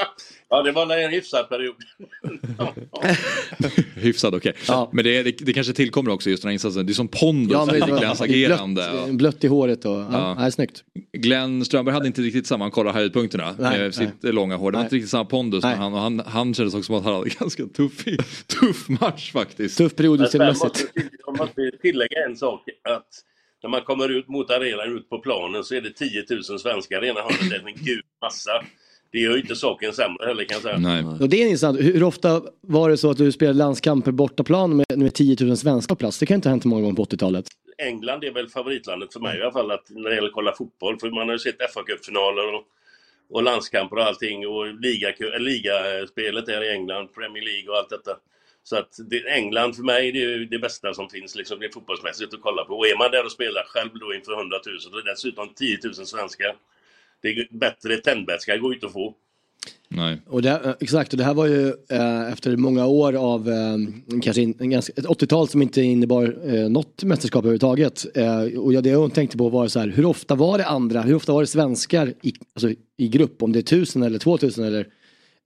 [0.51, 1.74] ja, det var en hyfsad period.
[3.94, 4.53] Hyfsad okej.
[4.92, 6.86] Men det, det, det kanske tillkommer också just den här insatsen.
[6.86, 8.88] Det är som pondus Ja, men i Glenns agerande.
[8.92, 10.36] Blött, blött i håret och, ja, Ja.
[10.44, 10.51] ja.
[10.51, 10.84] snyggt.
[11.12, 14.70] Glenn Strömberg hade inte riktigt samma, han kollar höjdpunkterna Nej, med sitt långa hår.
[14.72, 14.86] Det var Nej.
[14.86, 15.62] inte riktigt samma pondus.
[15.64, 15.72] Nej.
[15.74, 18.05] Men han, och han, han kändes också som att han hade ganska tuff,
[18.61, 19.78] tuff match faktiskt.
[19.78, 22.68] Tuff period Men sen måste vi- Jag måste tillägga en sak.
[22.88, 23.07] Att
[23.62, 27.05] när man kommer ut mot arenan, ut på planen, så är det 10 000 svenskar
[27.05, 27.51] i ena hörnet.
[27.51, 28.51] Det är en gud massa.
[29.11, 31.16] Det gör ju inte saken sämre heller kan jag säga.
[31.20, 31.80] Och det är intressant.
[31.80, 35.56] Hur hur ofta var det så att du spelade landskamper bortaplan med, med 10 000
[35.56, 36.18] svenskar på plats?
[36.18, 37.46] Det kan inte ha hänt många gånger på 80-talet.
[37.78, 40.52] England är väl favoritlandet för mig i alla fall att, när det gäller att kolla
[40.52, 40.98] fotboll.
[40.98, 42.64] För man har ju sett FA-cupfinaler och,
[43.30, 44.46] och landskamper och allting.
[44.46, 48.16] Och liga, äh, ligaspelet där i England, Premier League och allt detta.
[48.62, 51.66] Så att det, England för mig det är ju det bästa som finns liksom, det
[51.66, 52.74] är fotbollsmässigt att kolla på.
[52.74, 55.94] Och är man där och spelar själv då inför 100 000 och dessutom 10 000
[55.94, 56.54] svenskar.
[57.23, 59.14] Det är bättre tändvätska går ju inte att få.
[59.89, 60.23] Nej.
[60.27, 63.77] Och det, eh, exakt, och det här var ju eh, efter många år av eh,
[64.23, 68.16] kanske in, en ganska, ett 80-tal som inte innebar eh, något mästerskap överhuvudtaget.
[68.16, 71.03] Eh, och jag, det jag tänkte på var så här, hur ofta var det andra,
[71.03, 74.39] hur ofta var det svenskar i, alltså, i grupp, om det är tusen eller två
[74.39, 74.87] tusen eller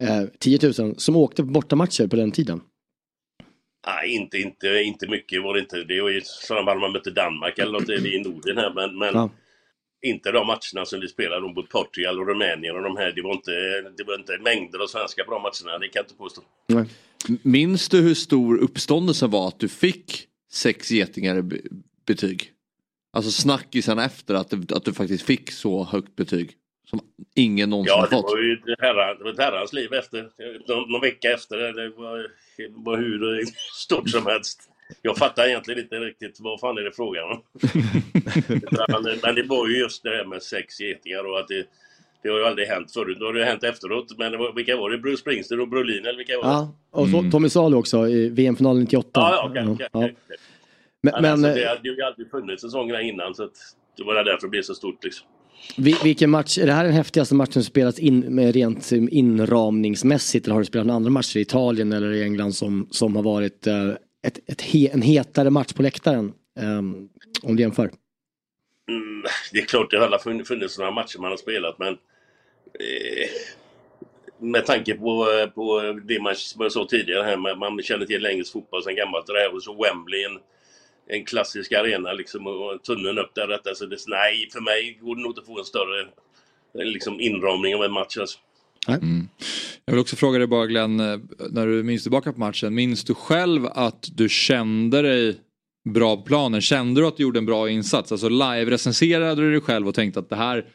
[0.03, 2.61] eh, 10 000 som åkte på bortamatcher på den tiden?
[3.87, 5.85] Nej, inte, inte, inte mycket var det inte.
[5.85, 8.73] Det var ju sådana fall man mötte Danmark eller något i Norden här.
[8.75, 9.31] Men, men Ja.
[10.03, 13.13] Inte de matcherna som vi spelade mot Portugal och Rumänien och de här.
[13.13, 13.51] Det var inte,
[13.97, 15.79] det var inte mängder av svenskar på de matcherna.
[15.79, 16.43] Det kan jag inte påstå.
[17.43, 21.61] Minns du hur stor uppståndelsen var att du fick sex getingar i be-
[22.07, 22.49] betyg?
[23.13, 26.53] Alltså snackisen efter att du, att du faktiskt fick så högt betyg.
[26.91, 27.01] Som
[27.37, 28.25] ingen någonsin Ja, det fått.
[28.25, 30.29] var ju ett herra, det var ett herrans liv efter.
[30.69, 31.57] Någon, någon vecka efter.
[31.57, 32.19] Det var,
[32.57, 33.45] det var hur
[33.85, 34.69] stort som helst.
[35.03, 37.43] Jag fattar egentligen inte riktigt vad fan är det frågan om.
[39.23, 41.67] Men det var ju just det här med sex getingar och att det,
[42.23, 43.17] det har ju aldrig hänt förut.
[43.19, 44.19] Det har det hänt efteråt.
[44.19, 44.99] Men det var, vilka var det?
[44.99, 46.51] Bruce Springsteen och Brolin eller vilka var det?
[46.51, 49.11] Ja, och så, Tommy Salo också i VM-finalen 98.
[49.15, 49.99] Ja, ja, okej, okej, Ja.
[49.99, 50.17] okej.
[51.03, 53.53] Men, Men, men alltså, det hade ju aldrig funnits säsongerna innan så att
[53.97, 55.27] det var därför det blev så stort liksom.
[55.77, 60.47] vi, vilken match, är det här den häftigaste matchen som spelats in med rent inramningsmässigt
[60.47, 63.23] eller har du spelat några andra matcher i Italien eller i England som, som har
[63.23, 63.91] varit eh,
[64.23, 66.33] ett, ett he, en hetare match på läktaren?
[66.61, 67.09] Um,
[67.43, 67.91] om du jämför.
[68.89, 73.29] Mm, det är klart det har alla funnits några matcher man har spelat men eh,
[74.39, 78.27] med tanke på, på det man, som jag sa tidigare här, med, man känner till
[78.27, 80.39] engelsk fotboll sedan gammalt och det här och så Wembley en,
[81.07, 85.17] en klassisk arena liksom och tunneln upp där detta så det, nej för mig går
[85.17, 86.09] det nog inte att få en större
[86.75, 88.39] liksom inramning av en match alltså.
[88.89, 89.29] Mm.
[89.85, 91.19] Jag vill också fråga dig bara Glenn, eh,
[91.51, 95.37] när du minns tillbaka på matchen, minns du själv att du kände dig
[95.89, 96.61] bra på planen?
[96.61, 98.13] Kände du att du gjorde en bra insats?
[98.13, 100.67] Alltså live-recenserade du dig själv och tänkte att det här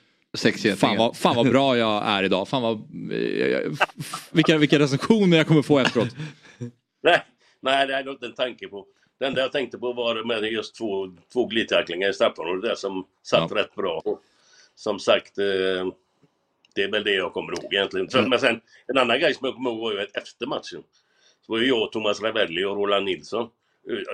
[0.78, 2.48] Fan vad, fan vad bra jag är idag.
[2.48, 2.76] Fan vad,
[3.12, 6.10] eh, f- vilka, vilka recensioner jag kommer få efteråt.
[7.04, 7.22] Nej,
[7.62, 8.86] nej, det hade jag inte en tanke på.
[9.20, 13.04] Det enda jag tänkte på var med just två, två glidtacklingar i straffområdet där som
[13.24, 14.02] satt rätt bra.
[14.76, 15.46] Som sagt, eh,
[16.78, 18.08] det är väl det jag kommer ihåg egentligen.
[18.14, 18.30] Mm.
[18.30, 20.84] Men sen, en annan grej som jag kommer ihåg var ju att efter matchen.
[21.46, 23.48] Så var ju jag, Thomas Ravelli och Roland Nilsson.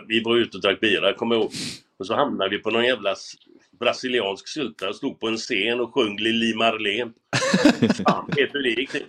[0.08, 1.52] Vi var ute och drack bira, kommer jag ihåg.
[2.00, 3.16] Och så hamnade vi på någon jävla
[3.80, 7.12] brasiliansk sylta och stod på en scen och sjöng Lili Marlene.
[8.08, 9.06] Fan vet hur det gick till.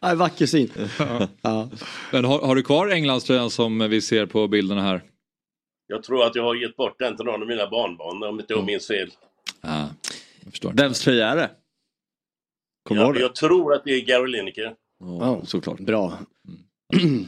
[0.00, 0.70] Ja, vacker syn.
[1.42, 1.68] Ja.
[2.12, 5.02] Men har, har du kvar Englandströjan som vi ser på bilderna här?
[5.86, 8.52] Jag tror att jag har gett bort den till någon av mina barnbarn om inte
[8.52, 9.10] jag minns fel.
[10.50, 10.72] Jag förstår.
[10.76, 11.50] Vems tröja är det?
[12.88, 13.20] Kommer Ja, det?
[13.20, 14.72] jag tror att det är Gary Lineker.
[15.00, 15.80] Ja, såklart.
[15.80, 16.18] Bra.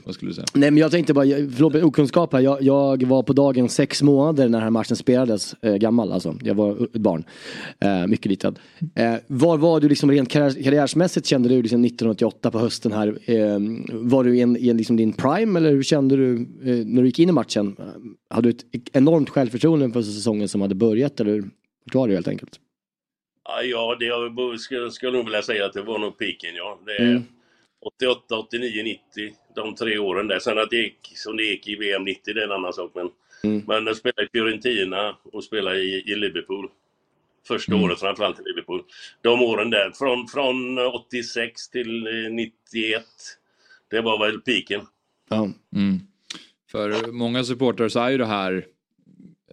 [0.04, 0.46] Vad skulle du säga?
[0.54, 4.02] Nej men jag tänkte bara, förlåt med okunskap här, jag, jag var på dagen sex
[4.02, 7.24] månader när den här matchen spelades, eh, gammal alltså, jag var ett barn,
[7.80, 8.58] eh, mycket liten.
[8.94, 13.18] Eh, var var du liksom rent karriär, karriärsmässigt kände du liksom 1988 på hösten här,
[13.30, 13.58] eh,
[13.92, 17.02] var du i en, i en liksom din prime eller hur kände du eh, när
[17.02, 17.76] du gick in i matchen?
[18.30, 21.40] Hade du ett enormt självförtroende för säsongen som hade börjat eller
[21.84, 22.58] vart var du helt enkelt?
[23.44, 26.78] Ja, det jag skulle, skulle nog vilja säga att det var nog piken, ja.
[26.86, 27.22] Det är Mm.
[27.86, 30.38] 88, 89, 90, de tre åren där.
[30.38, 32.90] Sen att det gick som det gick i VM 90, det är en annan sak.
[32.94, 33.10] Men,
[33.44, 33.62] Mm.
[33.66, 36.68] men jag spelade i Fiorentina och spelade i, i Liverpool.
[37.48, 37.84] Första Mm.
[37.84, 38.82] året framförallt i Liverpool.
[39.22, 43.04] De åren där, från, från 86 till eh, 91.
[43.90, 44.80] Det var väl piken.
[45.30, 45.48] Ja.
[45.76, 46.00] Mm.
[46.70, 48.66] För många supportrar så är ju det här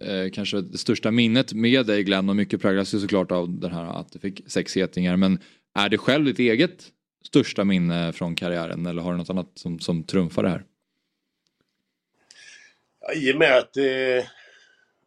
[0.00, 3.72] eh, kanske det största minnet med dig Glenn och mycket präglas ju såklart av den
[3.72, 5.16] här att du fick sex getingar.
[5.16, 5.38] Men
[5.74, 6.86] är det själv ditt eget
[7.24, 10.64] största minne från karriären eller har du något annat som, som trumfar det här?
[13.00, 14.24] Ja, I och med att eh,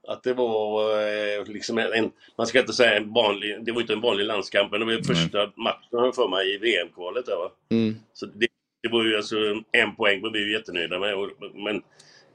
[0.08, 3.94] Att det var eh, liksom en, man ska inte säga en vanlig, det var inte
[3.94, 7.52] en vanlig landskamp, men det var första matchen för mig i VM-kvalet där va.
[7.72, 7.96] Mm.
[8.14, 8.48] Så det,
[8.84, 9.36] det var ju alltså
[9.72, 11.30] en poäng var vi ju jättenöjda med.
[11.54, 11.82] Men,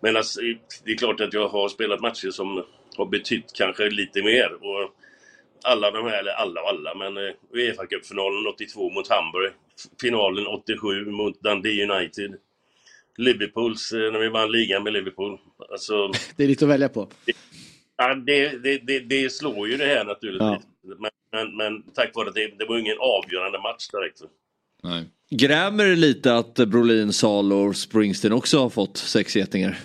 [0.01, 0.41] men alltså,
[0.85, 2.65] det är klart att jag har spelat matcher som
[2.97, 4.53] har betytt kanske lite mer.
[4.55, 4.95] Och
[5.65, 9.53] alla de här, eller alla och alla, men eh, Uefa Cup-finalen 82 mot Hamburg.
[10.01, 12.35] Finalen 87 mot Dundee United.
[13.17, 15.39] Liverpools, eh, när vi vann ligan med Liverpool.
[15.71, 17.09] Alltså, Det är lite att välja på.
[17.97, 20.67] ja, det, det, det, det slår ju det här naturligtvis.
[20.83, 24.23] Men, men, men tack vare att det, det var ingen avgörande match direkt.
[24.83, 25.05] Nej.
[25.31, 29.79] Grämer det lite att Brolin, Salo och Springsteen också har fått sex getingar?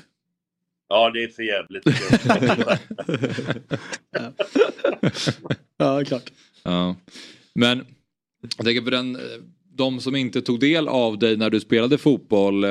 [0.90, 1.84] Ja, det är för jävligt.
[5.78, 6.32] Ja, klart.
[6.64, 6.96] Ja.
[7.56, 7.86] Men
[8.58, 9.18] jag tänker på den,
[9.76, 12.70] de som inte tog del av dig när du spelade fotboll eh,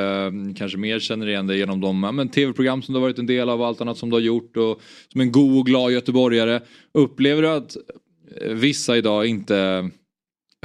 [0.56, 3.48] kanske mer känner igen dig genom de men tv-program som du har varit en del
[3.48, 6.60] av och allt annat som du har gjort och som en god och glad göteborgare.
[6.94, 7.76] Upplever du att
[8.40, 9.90] eh, vissa idag inte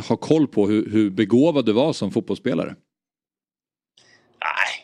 [0.02, 2.76] har koll på hur, hur begåvad du var som fotbollsspelare?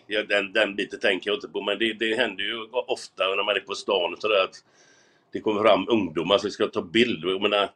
[0.07, 3.43] Ja, den, den biten tänker jag inte på, men det, det händer ju ofta när
[3.45, 4.55] man är på stan och sådär att
[5.33, 7.29] det kommer fram ungdomar som ska ta bilder.
[7.29, 7.69] Jag menar,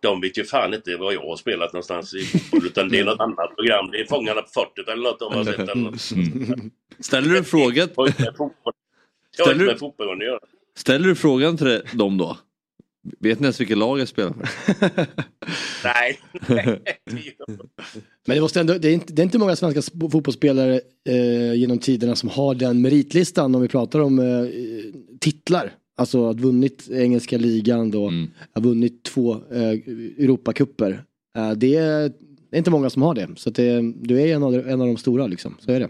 [0.00, 3.04] de vet ju fan inte vad jag har spelat någonstans i fotboll, utan det är
[3.04, 3.90] något annat program.
[3.90, 5.58] Det är Fångarna på fortet eller något de har sett.
[5.58, 6.10] Eller något.
[6.12, 6.70] Mm.
[7.00, 7.86] Ställer du en fråga?
[7.86, 8.34] Det har inte med
[9.78, 10.40] fotboll- att göra.
[10.76, 12.38] Ställer du frågan till dem då?
[13.20, 15.06] Vet ni ens vilket lag jag spelar för?
[15.84, 16.18] Nej.
[18.26, 21.54] Men det, måste ändå, det, är inte, det är inte många svenska sp- fotbollsspelare eh,
[21.54, 24.24] genom tiderna som har den meritlistan om vi pratar om eh,
[25.20, 25.72] titlar.
[25.96, 28.12] Alltså att vunnit engelska ligan då,
[28.52, 29.70] har vunnit två eh,
[30.18, 31.04] Europacuper.
[31.36, 32.08] Eh, det, är,
[32.50, 33.28] det är inte många som har det.
[33.36, 35.88] Så att det, du är en av, en av de stora liksom, så är det.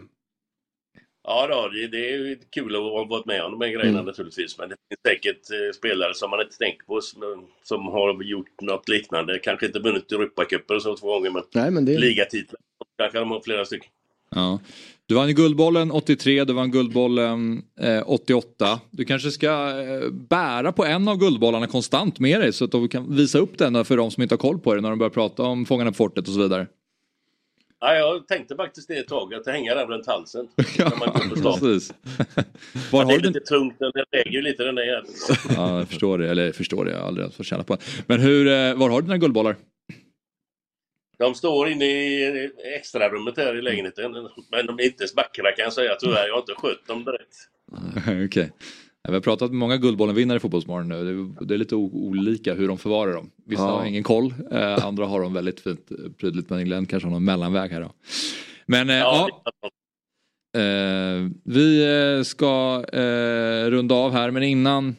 [1.31, 4.05] Ja, då, det, det är kul att ha varit med om de här grejerna Mm.
[4.05, 4.59] naturligtvis.
[4.59, 7.21] Men det finns säkert eh, spelare som man inte tänker på som,
[7.65, 9.39] som har gjort något liknande.
[9.39, 11.99] Kanske inte vunnit Europacuper och så två gånger, men, Nej, men det...
[11.99, 12.61] ligatitlar.
[12.99, 13.91] Kanske de har flera stycken.
[14.35, 14.61] Ja.
[15.07, 18.81] Du vann Guldbollen 83, du vann Guldbollen eh, 88.
[18.91, 19.51] Du kanske ska
[19.81, 23.59] eh, bära på en av Guldbollarna konstant med dig så att du kan visa upp
[23.59, 25.91] den för de som inte har koll på det när de börjar prata om Fångarna
[25.91, 26.67] på fortet och så vidare.
[27.81, 30.49] Ja, jag tänkte faktiskt det ett tag, att hänga den runt halsen.
[30.79, 31.61] när man går på stan.
[31.61, 31.93] Precis.
[32.93, 35.15] Var det är lite tungt, den väger ju lite den där jäveln.
[35.57, 36.31] Ja, jag förstår det.
[36.31, 37.83] Eller förstår det, jag har aldrig fått känna på det.
[38.07, 39.57] Men hur, eh, var har du dina guldbollar?
[41.19, 44.13] De står inne i extrarummet här i lägenheten.
[44.51, 46.27] Men de är inte så vackra kan jag säga tyvärr.
[46.27, 47.37] Jag har inte skött dem direkt.
[48.27, 48.53] Okej.
[49.09, 51.29] Vi har pratat med många Guldbollen-vinnare i Fotbollsmorgon nu.
[51.47, 53.31] Det är, lite olika hur de förvarar dem.
[53.47, 53.79] Vissa Ja.
[53.79, 56.51] har ingen koll, eh, andra har dem väldigt fint eh, prydligt.
[56.51, 57.93] Men Glenn kanske har någon mellanväg här då.
[58.67, 59.29] Men eh, ja,
[60.57, 62.83] Eh, vi ska
[63.71, 64.97] runda av här men innan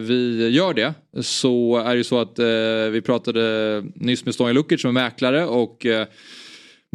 [0.00, 2.38] vi gör det så är det ju så att
[2.92, 5.86] vi pratade nyss med Stonja Lukic som är mäklare och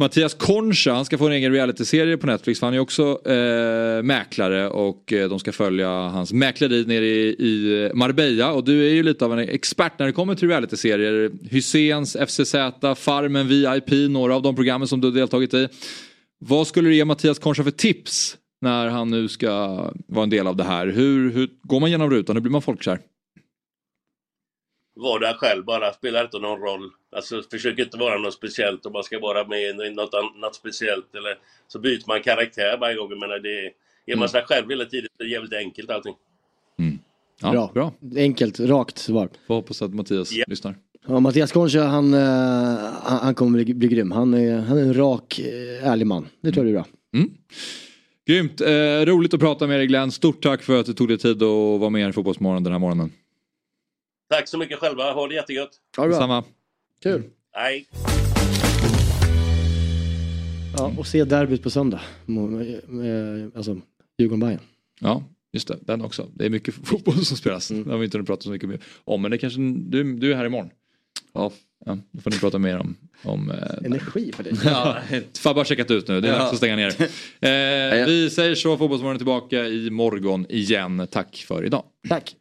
[0.00, 4.02] Mattias Concha, han ska få en egen realityserie på Netflix för han är också eh,
[4.02, 8.90] mäklare och eh, de ska följa hans mäkleri nere i, i Marbella och du är
[8.90, 11.30] ju lite av en expert när det kommer till realityserier.
[11.50, 12.54] Hyséns, FCZ,
[12.96, 15.68] Farmen, VIP, några av de programmen som du har deltagit i.
[16.38, 19.48] Vad skulle du ge Mattias Concha för tips när han nu ska
[20.06, 20.86] vara en del av det här?
[20.86, 22.36] Hur, hur går man genom rutan?
[22.36, 23.00] Hur blir man folkkär?
[24.94, 26.90] Var där själv bara, spelar inte någon roll.
[27.16, 31.14] Alltså försök inte vara något speciellt om man ska vara med i något annat speciellt.
[31.14, 31.38] Eller
[31.68, 33.10] så byter man karaktär varje gång.
[33.10, 33.72] Jag menar, det är,
[34.06, 36.14] är man sig själv hela tiden så är det jävligt enkelt allting.
[37.40, 37.70] Ja, bra.
[37.74, 37.92] bra.
[38.16, 39.28] Enkelt, rakt svar.
[39.46, 40.74] Får hoppas att Mattias lyssnar.
[41.06, 42.20] Ja, Mattias Concha, han, eh,
[43.02, 44.10] han, han kommer bli, bli grym.
[44.10, 46.28] Han är, han är en rak, eh, ärlig man.
[46.40, 46.86] Det tror jag är bra.
[48.26, 50.12] Grymt, eh, roligt att prata med dig Glenn.
[50.12, 52.80] Stort tack för att du tog dig tid att vara med i Fotbollsmorgon den här
[52.80, 53.12] morgonen.
[54.30, 55.70] Tack så mycket själva, ha det jättegött.
[55.96, 56.18] Ha det bra.
[56.18, 56.44] Samma.
[57.02, 57.22] Kul.
[57.52, 57.86] Hej.
[60.76, 62.00] Ja, och se derbyt på söndag.
[62.26, 63.80] Mo- eh, Alltså,
[64.18, 64.60] Djurgården-Bayern.
[65.00, 65.22] Ja,
[65.52, 65.76] just det.
[65.80, 66.28] Den också.
[66.34, 67.68] Det är mycket fotboll som spelas.
[67.68, 69.22] Det har vi inte pratat så mycket om.
[69.22, 70.70] Men det kanske, du, du är här imorgon.
[71.34, 71.52] Ja,
[71.86, 72.96] ja, då får ni prata mer om...
[73.24, 74.52] om eh, Energi för dig.
[74.64, 74.96] Ja,
[75.38, 76.38] Fabbe har checkat ut nu, det är Ja.
[76.38, 76.94] dags att stänga ner.
[77.40, 81.06] Eh, vi säger så, Fotbollsmorgon är tillbaka i morgon igen.
[81.10, 81.84] Tack för idag.
[82.08, 82.36] Tack.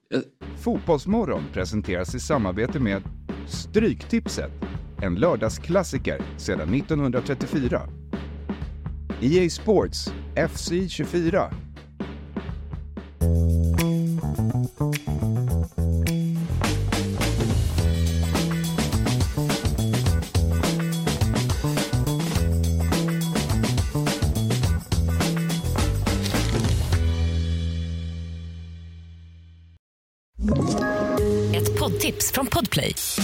[0.64, 3.02] Fotbollsmorgon presenteras i samarbete med
[3.48, 4.52] Stryktipset,
[5.02, 7.82] en lördagsklassiker sedan 1934.
[9.22, 11.67] EA Sports FC 24.